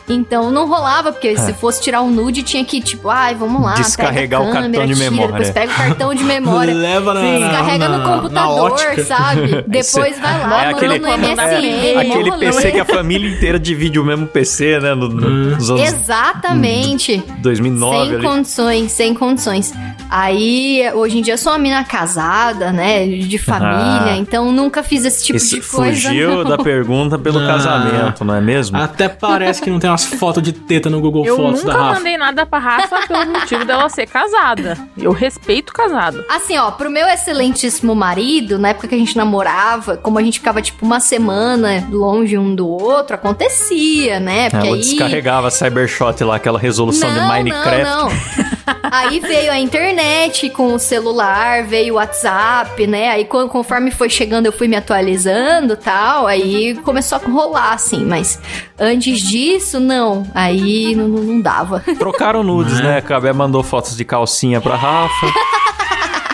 [0.08, 3.74] Então não rolava, porque se fosse tirar um nude, tinha que, tipo, ai, vamos lá,
[3.76, 5.32] Descarregar pega a o cartão câmera, de tira, memória.
[5.32, 6.74] Depois pega o cartão de memória.
[6.74, 9.64] Leva na, na, Descarrega na, no computador, sabe?
[9.68, 11.66] Depois vai lá, é aquele, manda no MSN.
[11.66, 14.94] é, aquele PC que a família inteira divide o mesmo PC, né?
[14.96, 15.56] No, no- Hum.
[15.56, 17.24] nos anos Exatamente.
[17.40, 18.26] 2009 Sem ali.
[18.28, 19.74] condições, sem condições.
[20.10, 23.06] Aí, hoje em dia, eu sou uma mina casada, né?
[23.08, 24.18] De família, Ah.
[24.18, 26.08] então nunca fiz esse tipo Esse de coisa.
[26.10, 26.44] fugiu não.
[26.44, 27.48] da pergunta pelo Não.
[27.48, 28.78] casamento, não é mesmo?
[28.78, 31.84] Até parece que não tem umas fotos de teta no Google Eu Fotos da nunca
[31.84, 31.94] Rafa.
[32.00, 34.78] mandei nada pra Rafa pelo motivo dela ser casada.
[34.98, 36.24] Eu respeito casado.
[36.30, 40.40] Assim, ó, pro meu excelentíssimo marido, na época que a gente namorava, como a gente
[40.40, 44.50] ficava, tipo, uma semana longe um do outro, acontecia, né?
[44.50, 44.82] Porque Ela aí...
[44.82, 47.84] descarregava a Cybershot lá, aquela resolução de Minecraft.
[47.84, 48.54] Não, não.
[48.92, 53.10] Aí veio a internet com o celular, veio o WhatsApp, né?
[53.10, 56.28] Aí co- conforme foi chegando, eu fui me atualizando tal.
[56.28, 58.06] Aí começou a rolar, assim.
[58.06, 58.40] Mas
[58.80, 60.26] antes disso, não.
[60.34, 61.80] Aí não, não- não dava.
[61.98, 63.02] Trocaram nudes, né?
[63.02, 65.28] Cabé mandou fotos de calcinha pra Rafa.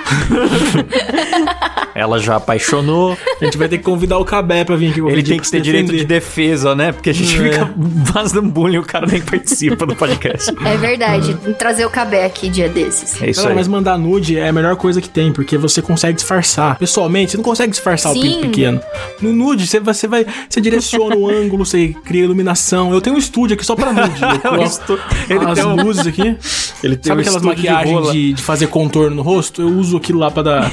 [1.96, 3.18] Ela já apaixonou.
[3.42, 5.00] A gente vai ter que convidar o Cabé pra vir aqui.
[5.02, 6.92] Ele tem que ter direito de defesa, né?
[6.92, 7.52] Porque a gente é.
[7.52, 7.74] fica
[8.14, 10.54] fazendo bullying e o cara nem participa do podcast.
[10.66, 11.36] É verdade.
[11.58, 13.22] Trazer o Cabé aqui dia desses.
[13.22, 13.54] É isso aí.
[13.54, 16.78] Mas mandar nude é a melhor coisa que tem, porque você consegue disfarçar.
[16.78, 18.20] Pessoalmente, você não consegue disfarçar Sim.
[18.20, 18.82] o pinto pequeno.
[19.22, 20.26] No nude, você, você vai.
[20.50, 22.94] Você direciona o ângulo, você cria iluminação.
[22.94, 24.20] Eu tenho um estúdio aqui só pra nude.
[25.30, 25.76] Ele as um...
[25.76, 26.38] luzes aqui.
[26.84, 29.62] Ele tem Sabe um aquelas maquiagens de, de, de fazer contorno no rosto?
[29.62, 30.72] Eu uso aquilo lá pra dar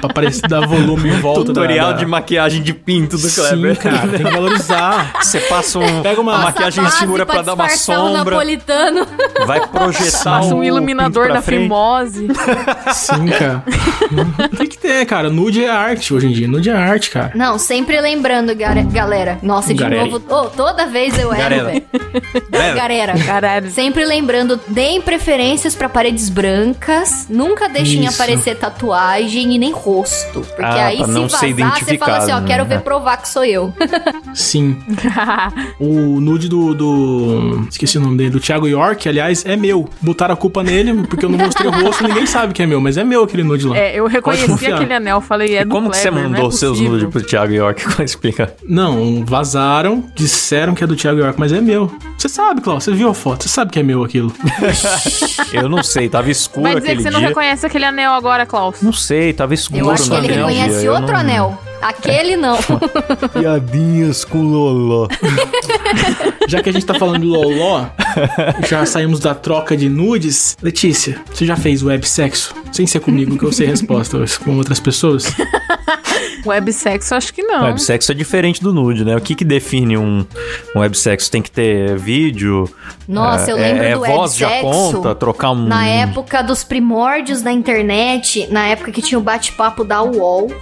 [0.00, 1.46] pra parecer dar volume em volta.
[1.46, 1.98] Tutorial da, da...
[1.98, 3.74] de maquiagem de pinto do Kleber.
[3.76, 5.12] Sim, cara, tem que valorizar.
[5.22, 8.24] Você passa um, Pega uma, uma maquiagem escura pra, pra dar uma sombra.
[8.24, 9.06] napolitano.
[9.46, 12.28] Vai projetar Passa um, um iluminador da fimose.
[12.92, 13.64] Sim, cara.
[14.56, 15.30] tem que ter, cara.
[15.30, 16.48] Nude é arte hoje em dia.
[16.48, 17.32] Nude é arte, cara.
[17.34, 19.38] Não, sempre lembrando, galera.
[19.42, 20.10] Nossa, de Garelli.
[20.10, 20.24] novo.
[20.28, 21.82] Oh, toda vez eu erro, velho.
[22.50, 23.14] Galera.
[23.18, 23.70] Galera.
[23.70, 27.26] Sempre lembrando, deem preferências pra paredes brancas.
[27.28, 28.14] Nunca deixem Isso.
[28.14, 30.40] aparecer tatuagem e nem rosto.
[30.40, 32.46] Porque ah, aí, se vazar, você fala assim, ó, né?
[32.46, 33.72] quero ver provar que sou eu.
[34.34, 34.76] Sim.
[35.80, 38.30] o nude do, do, Esqueci o nome dele.
[38.30, 39.88] Do Thiago York, aliás, é meu.
[40.02, 42.80] Botaram a culpa nele, porque eu não mostrei o rosto, ninguém sabe que é meu,
[42.80, 43.76] mas é meu aquele nude lá.
[43.76, 46.52] É, eu reconheci aquele anel, falei, é e do como Kleber, que você mandou é
[46.52, 48.02] seus nudes pro Thiago York?
[48.02, 48.54] Explica?
[48.68, 51.90] Não, vazaram, disseram que é do Thiago York, mas é meu.
[52.18, 54.32] Você sabe, Klaus, você viu a foto, você sabe que é meu aquilo.
[55.52, 57.18] eu não sei, tava escuro Vai dizer aquele que você dia.
[57.18, 58.82] não reconhece aquele anel agora, Klaus.
[58.82, 61.20] Não sei, tava escuro Eu acho que ele reconhece outro não...
[61.20, 61.58] anel.
[61.84, 62.56] Aquele não.
[63.38, 65.06] Piadinhas com Loló.
[66.48, 67.84] já que a gente tá falando de Loló,
[68.66, 70.56] já saímos da troca de nudes.
[70.62, 72.54] Letícia, você já fez web sexo?
[72.72, 75.26] Sem ser comigo, que eu sei a resposta, com outras pessoas?
[76.46, 77.64] Websexo, acho que não.
[77.64, 79.16] Websexo é diferente do nude, né?
[79.16, 80.26] O que que define um,
[80.74, 81.30] um websexo?
[81.30, 82.68] Tem que ter vídeo?
[83.08, 85.66] Nossa, é, eu lembro é, do é voz já conta, trocar um...
[85.66, 90.52] Na época dos primórdios da internet, na época que tinha o bate-papo da UOL,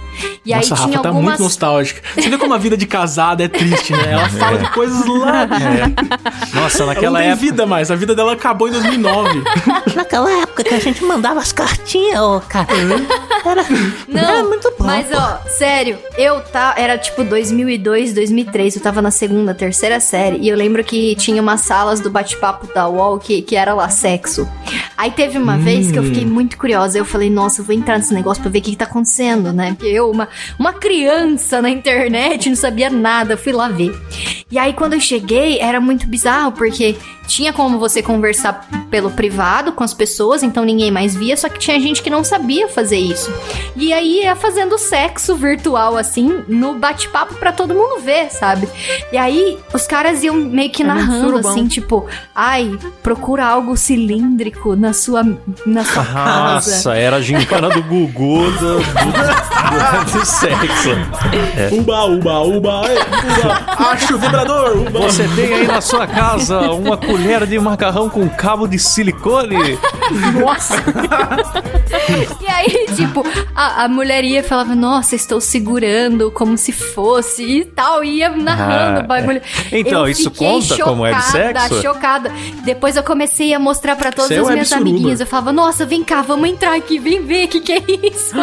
[0.45, 1.33] e Nossa, aí Rafa tinha tá algumas...
[1.33, 2.01] muito nostálgica.
[2.15, 4.11] Você vê como a vida de casada é triste, né?
[4.11, 4.63] Ela fala é.
[4.63, 5.43] de coisas lá...
[5.43, 6.55] É.
[6.55, 9.43] Nossa, naquela ela não tem vida mais, a vida dela acabou em 2009.
[9.95, 12.67] naquela época que a gente mandava as cartinhas, ô, cara.
[13.45, 13.65] Era,
[14.07, 14.85] não, era muito bom.
[14.85, 20.37] Mas, ó, sério, eu tá, era tipo 2002, 2003, eu tava na segunda, terceira série,
[20.37, 23.89] e eu lembro que tinha umas salas do bate-papo da UOL que, que era lá
[23.89, 24.47] sexo.
[24.97, 25.59] Aí teve uma hum.
[25.59, 28.51] vez que eu fiquei muito curiosa, eu falei, nossa, eu vou entrar nesse negócio pra
[28.51, 29.73] ver o que, que tá acontecendo, né?
[29.77, 31.02] Porque eu, uma, uma criança
[31.61, 33.93] na internet, não sabia nada, fui lá ver.
[34.53, 39.71] E aí quando eu cheguei, era muito bizarro, porque tinha como você conversar pelo privado
[39.71, 42.97] com as pessoas, então ninguém mais via, só que tinha gente que não sabia fazer
[42.97, 43.33] isso.
[43.75, 48.69] E aí ia fazendo sexo virtual assim, no bate-papo para todo mundo ver, sabe?
[49.11, 54.75] E aí os caras iam meio que é narrando assim, tipo, ai, procura algo cilíndrico
[54.75, 55.23] na sua
[55.65, 56.71] na sua Nossa, casa.
[56.75, 60.91] Nossa, era a gincana do Gugu do, do, do, do sexo.
[61.57, 61.69] É.
[61.73, 63.63] Uba, uba, uba, uba.
[63.93, 64.19] Acho o
[64.91, 69.77] Você tem aí na sua casa uma colher de macarrão com cabo de silicone.
[70.39, 70.75] Nossa!
[72.41, 73.25] e aí, tipo,
[73.55, 78.29] a, a mulher ia e falava, nossa, estou segurando como se fosse e tal, ia
[78.29, 79.41] narrando ah, o bagulho.
[79.71, 79.79] É.
[79.79, 81.81] Então, eu isso conta chocada, como é de sexo?
[81.81, 82.31] chocada.
[82.63, 85.19] Depois eu comecei a mostrar para todas é as é minhas amiguinhas.
[85.19, 88.35] Eu falava, nossa, vem cá, vamos entrar aqui, vem ver o que, que é isso.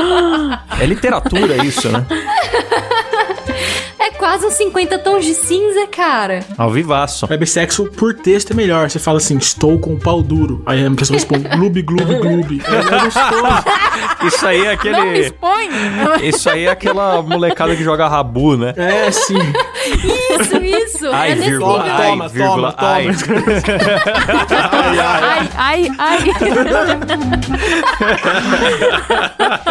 [0.80, 2.06] é literatura isso, né?
[4.00, 6.40] É quase uns 50 tons de cinza, cara.
[6.56, 7.26] Ao vivaço.
[7.30, 8.88] Websexo por texto é melhor.
[8.88, 10.62] Você fala assim, estou com o pau duro.
[10.64, 12.62] Aí a pessoa responde, gloob, gloob, gloob.
[14.22, 14.96] É Isso aí é aquele...
[14.96, 15.68] Não me expõe.
[16.22, 18.72] Isso aí é aquela molecada que joga rabu, né?
[18.76, 19.36] É, sim.
[20.40, 21.10] Isso, isso.
[21.12, 23.06] Ai, é vírgula, ai, toma, vírgula, toma, ai.
[24.72, 26.18] ai, ai, ai,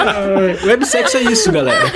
[0.05, 0.57] ai.
[0.65, 1.91] Websexo é isso, galera.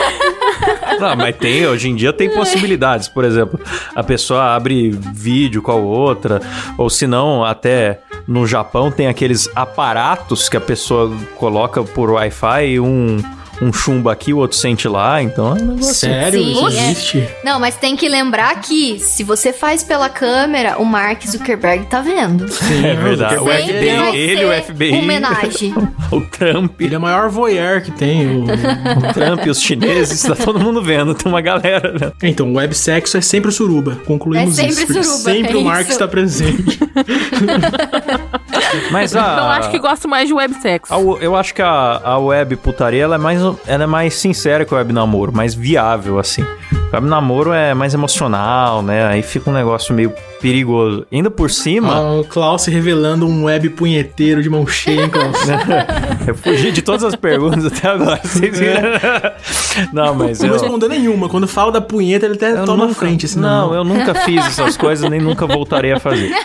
[0.99, 3.07] Não, mas tem, hoje em dia tem possibilidades.
[3.07, 3.59] Por exemplo,
[3.95, 6.41] a pessoa abre vídeo com a outra,
[6.77, 12.79] ou se não, até no Japão tem aqueles aparatos que a pessoa coloca por Wi-Fi
[12.79, 13.17] um
[13.63, 16.43] um chumbo aqui, o outro sente lá, então é um negócio Sério?
[16.43, 16.69] Sim, Isso é.
[16.69, 17.17] existe?
[17.19, 17.39] É.
[17.43, 22.01] Não, mas tem que lembrar que se você faz pela câmera, o Mark Zuckerberg tá
[22.01, 22.47] vendo.
[22.51, 23.37] Sim, é verdade.
[23.37, 24.91] O FBI, ele, o FBI.
[24.93, 25.73] Homenagem.
[26.11, 26.81] o Trump.
[26.81, 28.27] Ele é o maior voyeur que tem.
[28.27, 32.13] O, o Trump, os chineses, tá todo mundo vendo, tem uma galera vendo.
[32.21, 33.97] Então, o web sexo é sempre suruba.
[34.05, 35.03] Concluímos é sempre isso.
[35.03, 35.91] Suruba, sempre é o Mark isso.
[35.91, 36.79] está presente.
[38.91, 39.19] Mas a...
[39.19, 40.93] Então acho que gosto mais de web sexo.
[41.21, 44.73] eu acho que a, a web putaria ela é, mais, ela é mais sincera que
[44.73, 46.41] o web namoro, mais viável, assim.
[46.41, 49.05] O web namoro é mais emocional, né?
[49.07, 51.07] Aí fica um negócio meio perigoso.
[51.11, 51.95] Ainda por cima.
[51.95, 55.37] Ah, o Klaus se revelando um web punheteiro de mão cheia, hein, Klaus?
[56.27, 58.19] Eu fugi de todas as perguntas até agora.
[58.23, 58.59] Vocês?
[59.91, 60.53] Não, mas Não eu.
[60.53, 61.29] respondeu nenhuma.
[61.29, 63.25] Quando fala da punheta, ele até eu toma nunca, frente.
[63.25, 66.31] Assim, não, eu nunca fiz essas coisas, nem nunca voltarei a fazer.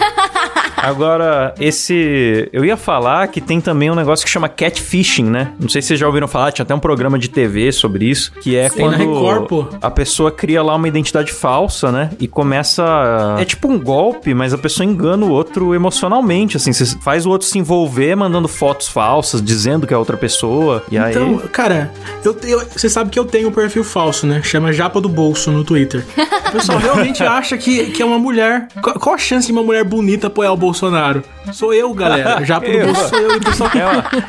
[0.82, 2.48] Agora, esse.
[2.52, 5.52] Eu ia falar que tem também um negócio que chama catfishing, né?
[5.58, 8.32] Não sei se vocês já ouviram falar, tinha até um programa de TV sobre isso,
[8.42, 12.10] que é na quando Record, a pessoa cria lá uma identidade falsa, né?
[12.20, 13.36] E começa.
[13.38, 16.72] É tipo um golpe, mas a pessoa engana o outro emocionalmente, assim.
[16.72, 20.82] Você faz o outro se envolver mandando fotos falsas, dizendo que é outra pessoa.
[20.90, 21.10] E aí.
[21.12, 21.90] Então, cara,
[22.24, 24.40] eu, eu- você sabe que eu tenho um perfil falso, né?
[24.42, 26.04] Chama Japa do Bolso no Twitter.
[26.48, 28.68] O pessoal realmente acha que, que é uma mulher.
[29.00, 31.22] Qual, a chance de uma mulher bonita apoiar o Bolsonaro?
[31.52, 32.44] Sou eu, galera.
[32.44, 32.86] Japa do Eu.
[32.92, 33.32] Bolso sou eu.
[33.32, 33.70] E o pessoal,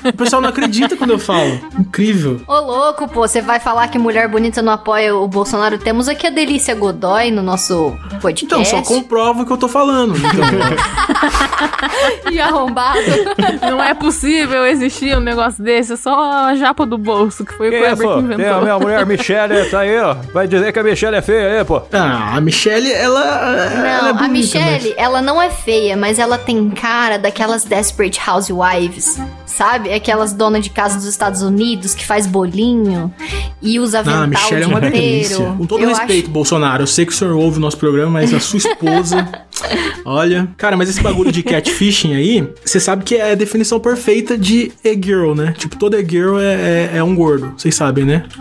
[0.06, 1.60] o pessoal não acredita quando eu falo.
[1.78, 2.40] Incrível.
[2.48, 5.78] Ô, louco, pô, você vai falar que mulher bonita não apoia o Bolsonaro?
[5.78, 8.46] Temos aqui a Delícia Godoy no nosso podcast.
[8.46, 10.16] Então, só comprova o que eu tô falando.
[10.18, 10.30] Então,
[12.32, 13.00] E arrombado.
[13.62, 17.68] Não é possível existir um negócio desse, é só a japa do bolso, que foi
[17.68, 18.16] o Que é, Kleber pô?
[18.16, 18.62] que Tem a inventou.
[18.62, 20.16] minha mulher Michelle, tá aí, ó.
[20.34, 21.82] Vai dizer que a Michelle é feia aí, pô.
[21.92, 23.20] ah, a Michelle, ela.
[23.22, 27.64] ela Não, é a bonita, Michelle, ela não é feia, mas ela tem cara daquelas
[27.64, 29.92] Desperate Housewives, sabe?
[29.94, 33.14] Aquelas donas de casa dos Estados Unidos que faz bolinho
[33.62, 35.38] e usa Ah, a avental Michelle é uma delícia.
[35.58, 36.84] Com todo Eu respeito, Bolsonaro.
[36.84, 39.28] Eu sei que o senhor ouve o nosso programa, mas a sua esposa.
[40.06, 40.48] olha.
[40.58, 44.72] Cara, mas esse bagulho de catfishing aí, você sabe que é a definição perfeita de
[44.84, 45.54] e-girl, né?
[45.58, 47.54] Tipo, toda e-girl é, é, é um gordo.
[47.58, 48.24] Vocês sabem, né?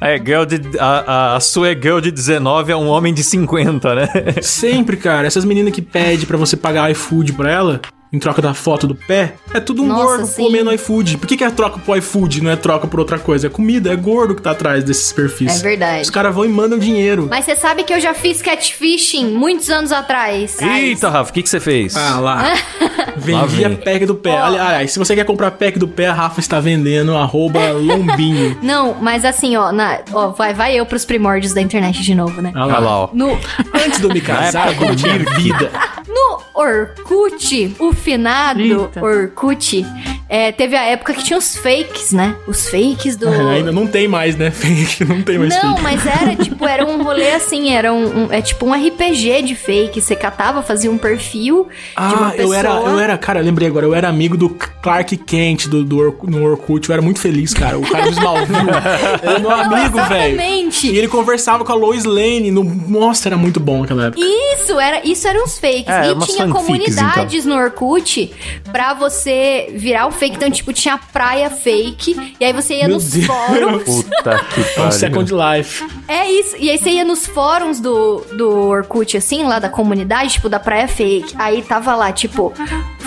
[0.00, 4.08] É, girl de, a, a, sua girl de 19 é um homem de 50, né?
[4.40, 5.26] Sempre, cara.
[5.26, 7.80] Essas meninas que pedem pra você pagar iFood pra ela.
[8.12, 10.42] Em troca da foto do pé, é tudo um Nossa, gordo sim.
[10.42, 11.16] comendo iFood.
[11.18, 13.46] Por que, que é troca pro iFood, não é troca por outra coisa?
[13.46, 15.60] É comida, é gordo que tá atrás desses perfis.
[15.60, 16.02] É verdade.
[16.02, 17.28] Os caras vão e mandam dinheiro.
[17.30, 20.60] Mas você sabe que eu já fiz catfishing muitos anos atrás.
[20.60, 21.96] Eita, Rafa, o que, que você fez?
[21.96, 22.52] Ah lá.
[23.16, 23.76] Vendia vem.
[23.78, 24.36] pack do pé.
[24.36, 28.58] Aliás, se você quer comprar pack do pé, a Rafa está vendendo arroba lombinho.
[28.60, 32.42] Não, mas assim, ó, na, ó vai, vai eu pros primórdios da internet de novo,
[32.42, 32.50] né?
[32.56, 32.80] Ah Olha lá.
[32.80, 33.08] lá, ó.
[33.12, 33.38] No,
[33.72, 35.70] Antes de eu me casar, quando eu tinha vida.
[36.54, 39.02] Orkut, o finado Eita.
[39.02, 39.84] Orkut,
[40.30, 42.36] é, teve a época que tinha os fakes, né?
[42.46, 43.28] Os fakes do...
[43.50, 44.50] Ainda não tem mais, né?
[44.54, 45.82] Fake, não tem mais Não, fake.
[45.82, 49.54] mas era tipo, era um rolê assim, era um, um- é tipo um RPG de
[49.56, 50.00] fake.
[50.00, 52.36] Você catava, fazia um perfil de uma Ah, pessoa.
[52.46, 55.98] eu era, eu era, cara, lembrei agora, eu era amigo do Clark Kent do, do
[55.98, 57.76] Ork- no Orkut, eu era muito feliz, cara.
[57.78, 58.58] O cara do Smallville.
[59.22, 60.34] era meu amigo, velho.
[60.34, 60.86] Exatamente.
[60.90, 62.50] E ele conversava com a Lois Lane.
[62.52, 62.62] No...
[62.62, 64.22] Nossa, era muito bom aquela época.
[64.24, 65.88] Isso, era, isso eram os fakes.
[65.88, 68.30] É, e tinha fanfics, comunidades no Orkut
[68.70, 70.36] pra você virar o fake.
[70.36, 72.34] Então, tipo, tinha praia fake.
[72.38, 73.26] E aí você ia Meu nos Deus.
[73.26, 73.82] fóruns.
[73.84, 74.92] Puta que É um pariu.
[74.92, 75.84] Second Life.
[76.06, 76.56] É isso.
[76.58, 80.60] E aí você ia nos fóruns do, do Orkut, assim, lá da comunidade, tipo, da
[80.60, 81.34] praia fake.
[81.36, 82.52] Aí tava lá, tipo,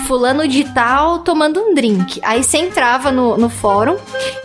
[0.04, 2.20] fulano de tal tomando um drink.
[2.22, 3.96] Aí você entrava no, no fórum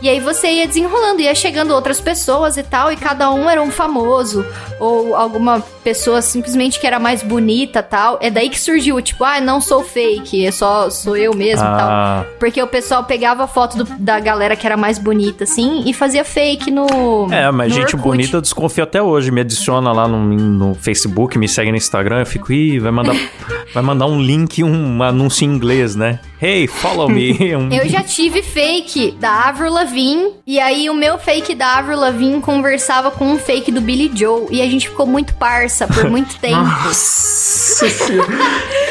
[0.01, 3.62] e aí você ia desenrolando, ia chegando outras pessoas e tal, e cada um era
[3.62, 4.45] um famoso.
[4.80, 8.18] Ou alguma pessoa simplesmente que era mais bonita tal.
[8.22, 11.68] É daí que surgiu, tipo, ah, não sou fake, é só sou eu mesmo e
[11.68, 11.89] tal.
[11.89, 15.84] Ah, Porque o pessoal pegava a foto do- da galera que era mais bonita, assim,
[15.86, 17.28] e fazia fake no.
[17.32, 18.03] é, mas no gente Orkut.
[18.03, 19.32] bonita eu desconfio até hoje.
[19.32, 22.20] Me adiciona lá no, no Facebook, me segue no Instagram.
[22.22, 23.16] Eu fico, ih, vai mandar,
[23.74, 26.20] vai mandar um link, um anúncio inglês, né?
[26.41, 27.36] Hey, follow me.
[27.72, 32.41] Eu já tive fake da Avril Lavigne, e aí o meu fake da Avril Lavigne
[32.41, 36.38] conversava com um fake do Billy Joe, e a gente ficou muito parça por muito
[36.39, 36.62] tempo.
[36.62, 37.86] Nossa.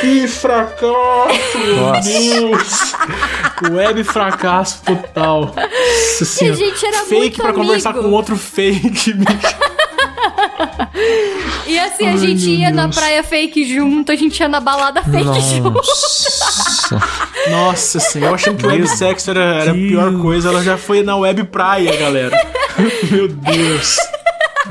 [0.00, 2.08] Que fracasso, meu Nossa.
[2.08, 2.92] Deus.
[3.72, 5.52] Web fracasso total.
[5.56, 6.56] Nossa senhora.
[6.56, 9.14] gente era Fake muito pra conversar com outro fake.
[9.14, 9.67] bicho.
[11.66, 12.96] E assim, a Ai, gente ia na Deus.
[12.96, 15.70] praia fake junto, a gente ia na balada fake junto.
[15.70, 17.00] Nossa.
[17.50, 18.30] Nossa senhora.
[18.32, 20.48] Eu achando que o web sexo era, era a pior coisa.
[20.48, 22.36] Ela já foi na web praia, galera.
[23.10, 23.96] Meu Deus.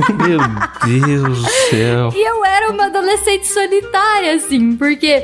[0.09, 0.39] Meu
[0.85, 2.11] Deus do céu.
[2.13, 5.23] E eu era uma adolescente solitária, assim, porque.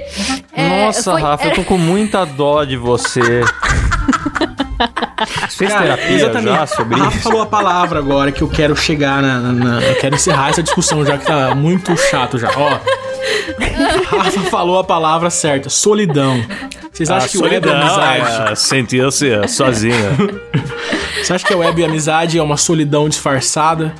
[0.51, 3.41] é, Nossa, foi- Rafa, eu era- tô com muita dó de você.
[5.51, 6.55] Fez Cara, terapia exatamente.
[6.55, 7.23] já sobre Rafa isso?
[7.23, 10.63] falou a palavra agora que eu quero chegar na, na- na- Eu quero encerrar essa
[10.63, 12.49] discussão já que tá muito chato já.
[12.55, 12.79] Ó.
[14.17, 16.43] Rafa falou a palavra certa: solidão.
[16.93, 18.51] Vocês acham que web é amizade?
[18.51, 19.95] é, sentia-se sozinha.
[21.23, 23.93] Você acha que a web amizade é uma solidão disfarçada?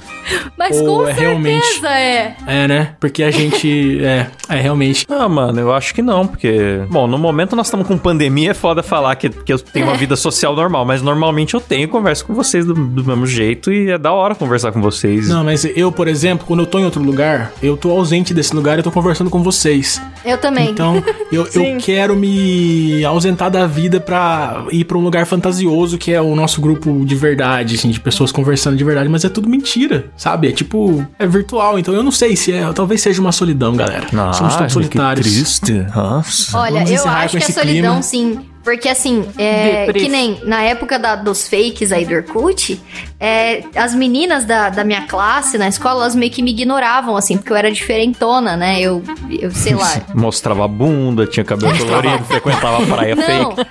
[0.58, 2.36] Mas Ou com é certeza realmente- é.
[2.46, 2.96] É, né?
[3.00, 4.02] Porque a gente.
[4.04, 5.06] É, é realmente.
[5.10, 6.82] Ah, mano, eu acho que não, porque...
[6.90, 9.96] Bom, no momento nós estamos com pandemia, é foda falar que, que eu tenho uma
[9.98, 13.92] vida social normal, mas normalmente eu tenho conversa com vocês do, do mesmo jeito e
[13.92, 15.30] é da hora conversar com vocês.
[15.30, 18.54] Não, mas eu, por exemplo, quando eu tô em outro lugar, eu tô ausente desse
[18.56, 20.02] lugar e eu tô conversando com vocês.
[20.26, 20.70] Eu também.
[20.70, 26.12] Então, eu, eu quero me, ausentar da vida pra ir pra um lugar fantasioso que
[26.12, 29.48] é o nosso grupo de verdade, assim, de pessoas conversando de verdade, mas é tudo
[29.50, 30.50] mentira, sabe?
[30.50, 34.08] É tipo, é virtual, então eu não sei se é, talvez seja uma solidão, galera.
[34.14, 35.26] Ah, Somos todos solitários.
[35.28, 35.86] Que triste.
[35.96, 36.58] Nossa.
[36.58, 38.02] Olha, eu acho que a esse solidão, clima.
[38.02, 38.40] sim.
[38.64, 40.06] Porque assim, é, Depressa.
[40.06, 42.82] que nem na época da- dos fakes aí do Orkut,
[43.20, 47.36] é, as meninas da, da minha classe na escola, elas meio que me ignoravam, assim,
[47.38, 48.80] porque eu era diferentona, né?
[48.80, 50.02] Eu, eu sei lá.
[50.16, 53.56] Mostrava a bunda, tinha cabelo colorido, frequentava a praia Não.
[53.56, 53.70] fake.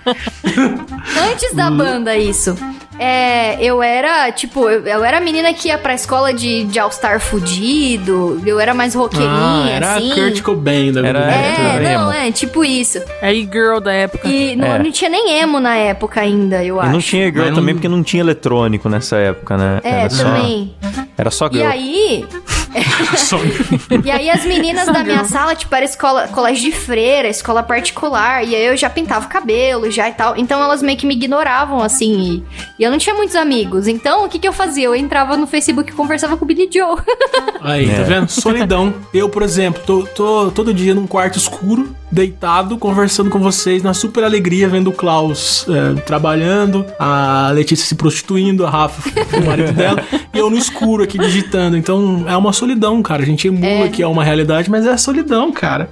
[1.30, 2.57] Antes da banda, isso.
[3.03, 6.78] É, eu era, tipo, eu, eu era a menina que ia pra escola de, de
[6.78, 10.12] All-Star fudido, eu era mais Ah, roqueirinha, era assim.
[10.12, 12.12] a Kurt Cobain da Era- era- É, não, emo.
[12.12, 13.00] é, tipo isso.
[13.20, 14.28] É e-girl da época.
[14.28, 14.78] E não, É.
[14.78, 16.90] não tinha nem emo na época ainda, eu E acho.
[16.92, 19.80] não tinha girl Mas não- também, porque não tinha eletrônico nessa época, né?
[19.82, 20.74] É, era só, também.
[21.18, 21.68] Era só E girl.
[21.70, 22.38] aí, Só-
[24.04, 28.44] e aí as meninas da minha sala, tipo, era escola, colégio de freira, escola particular,
[28.46, 30.36] e aí eu já pintava o cabelo já e tal.
[30.36, 32.44] Então elas meio que me ignoravam, assim,
[32.78, 33.86] e, e eu não tinha muitos amigos.
[33.88, 34.84] Então, o que que eu fazia?
[34.86, 36.96] Eu entrava no Facebook e conversava com o Billy Joe.
[37.60, 37.94] Aí, É.
[37.96, 38.28] tá vendo?
[38.28, 38.94] Solidão.
[39.12, 43.94] Eu, por exemplo, tô, tô todo dia num quarto escuro, deitado, conversando com vocês na
[43.94, 49.02] super alegria, vendo o Klaus é, trabalhando, a Letícia se prostituindo, a Rafa,
[49.38, 50.04] o marido dela,
[50.34, 51.76] e eu no escuro aqui digitando.
[51.76, 53.22] Então é uma solidão, cara.
[53.22, 53.88] A gente emula É.
[53.88, 55.88] que é uma realidade, mas é solidão, cara.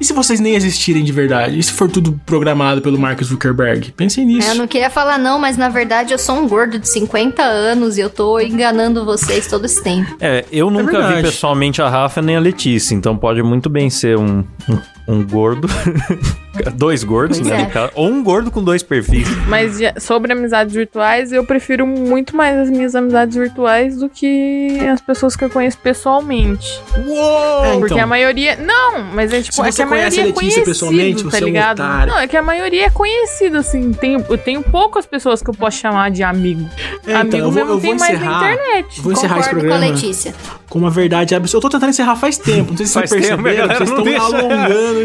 [0.00, 1.58] E se vocês nem existirem de verdade?
[1.58, 3.90] E se for tudo programado pelo Mark Zuckerberg?
[3.92, 4.46] Pensem nisso.
[4.48, 7.42] É, Eu não queria falar não, mas na verdade eu sou um gordo de 50
[7.42, 10.14] anos e eu tô enganando vocês todo esse tempo.
[10.20, 14.16] É, eu nunca vi pessoalmente a Rafa nem a Letícia, então pode muito bem ser
[14.16, 14.78] um, um,
[15.08, 15.68] um gordo.
[16.74, 17.70] dois gordos, Pois né?
[17.74, 17.90] é.
[17.94, 19.28] Ou um gordo com dois perfis.
[19.46, 25.00] Mas sobre amizades virtuais, eu prefiro muito mais as minhas amizades virtuais do que as
[25.02, 26.80] pessoas que eu conheço pessoalmente.
[27.06, 27.64] Uou!
[27.64, 28.04] É, Porque então.
[28.04, 28.56] a maioria.
[28.56, 30.64] Não, mas é tipo, Se é você que a conhece maioria a é Letícia conhecido,
[30.64, 31.78] pessoalmente, tá você é um ligado?
[32.06, 33.92] Não, é que a maioria é conhecido, assim.
[33.92, 36.66] Tem, eu tenho poucas pessoas que eu posso chamar de amigo.
[37.06, 38.52] É, então, amigo eu vou, mesmo eu vou tem mais na encerrar.
[38.54, 39.00] internet.
[39.02, 40.34] Vou encerrar esse Concordo com a programa Letícia.
[40.70, 41.66] com uma verdade absoluta.
[41.66, 43.90] Eu tô tentando encerrar faz tempo, não sei se Faz vocês perceberam, a galera vocês
[43.90, 44.22] estão deixa.
[44.24, 44.95] alongando.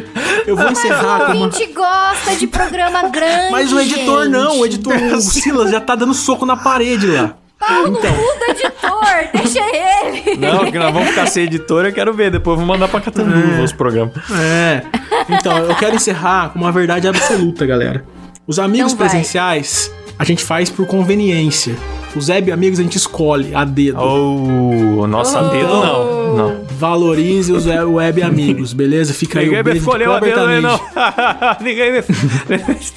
[0.47, 1.49] Eu vou encerrar com O uma...
[1.73, 4.31] gosta de programa grande, Mas o editor gente.
[4.31, 7.35] não, o editor, o Silas já tá dando soco na parede lá.
[7.59, 8.11] Pau no Então.
[8.13, 10.37] cu do editor, deixa ele.
[10.37, 12.31] Não, que nós vamos ficar sem editor, eu quero ver.
[12.31, 14.15] Depois eu vou mandar pra Catanduva os programas.
[14.39, 14.81] É.
[15.29, 18.03] Então, eu quero encerrar com uma verdade absoluta, galera.
[18.47, 19.09] Os amigos Então vai.
[19.09, 21.75] presenciais a gente faz por conveniência.
[22.15, 23.97] Os web amigos a gente escolhe a dedo.
[23.99, 25.49] Oh, nossa, Oh.
[25.49, 26.21] dedo não.
[26.37, 26.61] Não.
[26.77, 29.13] Valorize os web- web amigos, beleza?
[29.15, 30.79] Fica aí Ninguém o me beijo de escolheu a Kleber dedo aí, Tanid.
[30.79, 31.57] não.
[31.65, 32.01] Ninguém me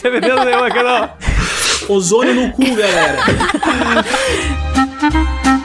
[0.03, 1.09] teve dedo nenhum aqui, não.
[1.97, 3.19] Ozônio no cu, galera.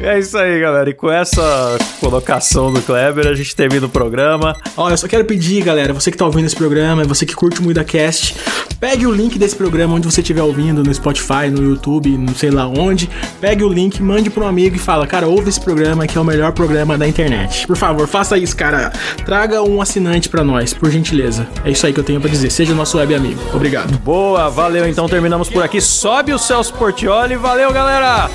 [0.00, 0.90] É isso aí, galera.
[0.90, 4.56] E com essa colocação do Kleber, a gente termina o programa.
[4.76, 7.60] Ó, eu só quero pedir, galera, você que tá ouvindo esse programa, você que curte
[7.60, 8.36] o MuidaCast,
[8.80, 12.50] pegue o link desse programa onde você estiver ouvindo, no Spotify, no YouTube, não sei
[12.50, 13.08] lá onde.
[13.40, 16.20] Pegue o link, mande pra um amigo e fala, cara, ouve esse programa que é
[16.20, 17.66] o melhor programa da internet.
[17.66, 18.92] Por favor, faça isso, cara.
[19.24, 21.46] Traga um assinante pra nós, por gentileza.
[21.64, 22.50] É isso aí que eu tenho pra dizer.
[22.50, 23.40] Seja nosso web amigo.
[23.52, 23.98] Obrigado.
[23.98, 24.88] Boa, valeu.
[24.88, 25.80] Então terminamos por aqui.
[25.80, 27.36] Sobe o Celso Portioli.
[27.36, 28.28] Valeu, galera.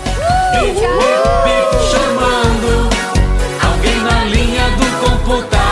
[1.92, 2.90] Chamando
[3.62, 5.63] alguém na linha do computador.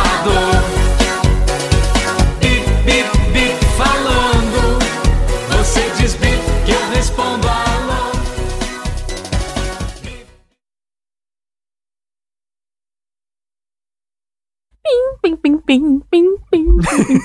[15.22, 16.78] Pim, pim, pim, pim, pim, pim,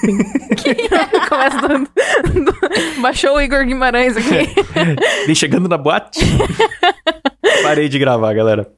[0.04, 0.76] pim.
[1.28, 1.90] Começa dando,
[3.00, 4.54] Baixou o Igor Guimarães aqui.
[5.26, 6.20] Vem chegando na boate.
[7.62, 8.70] Parei de gravar, galera.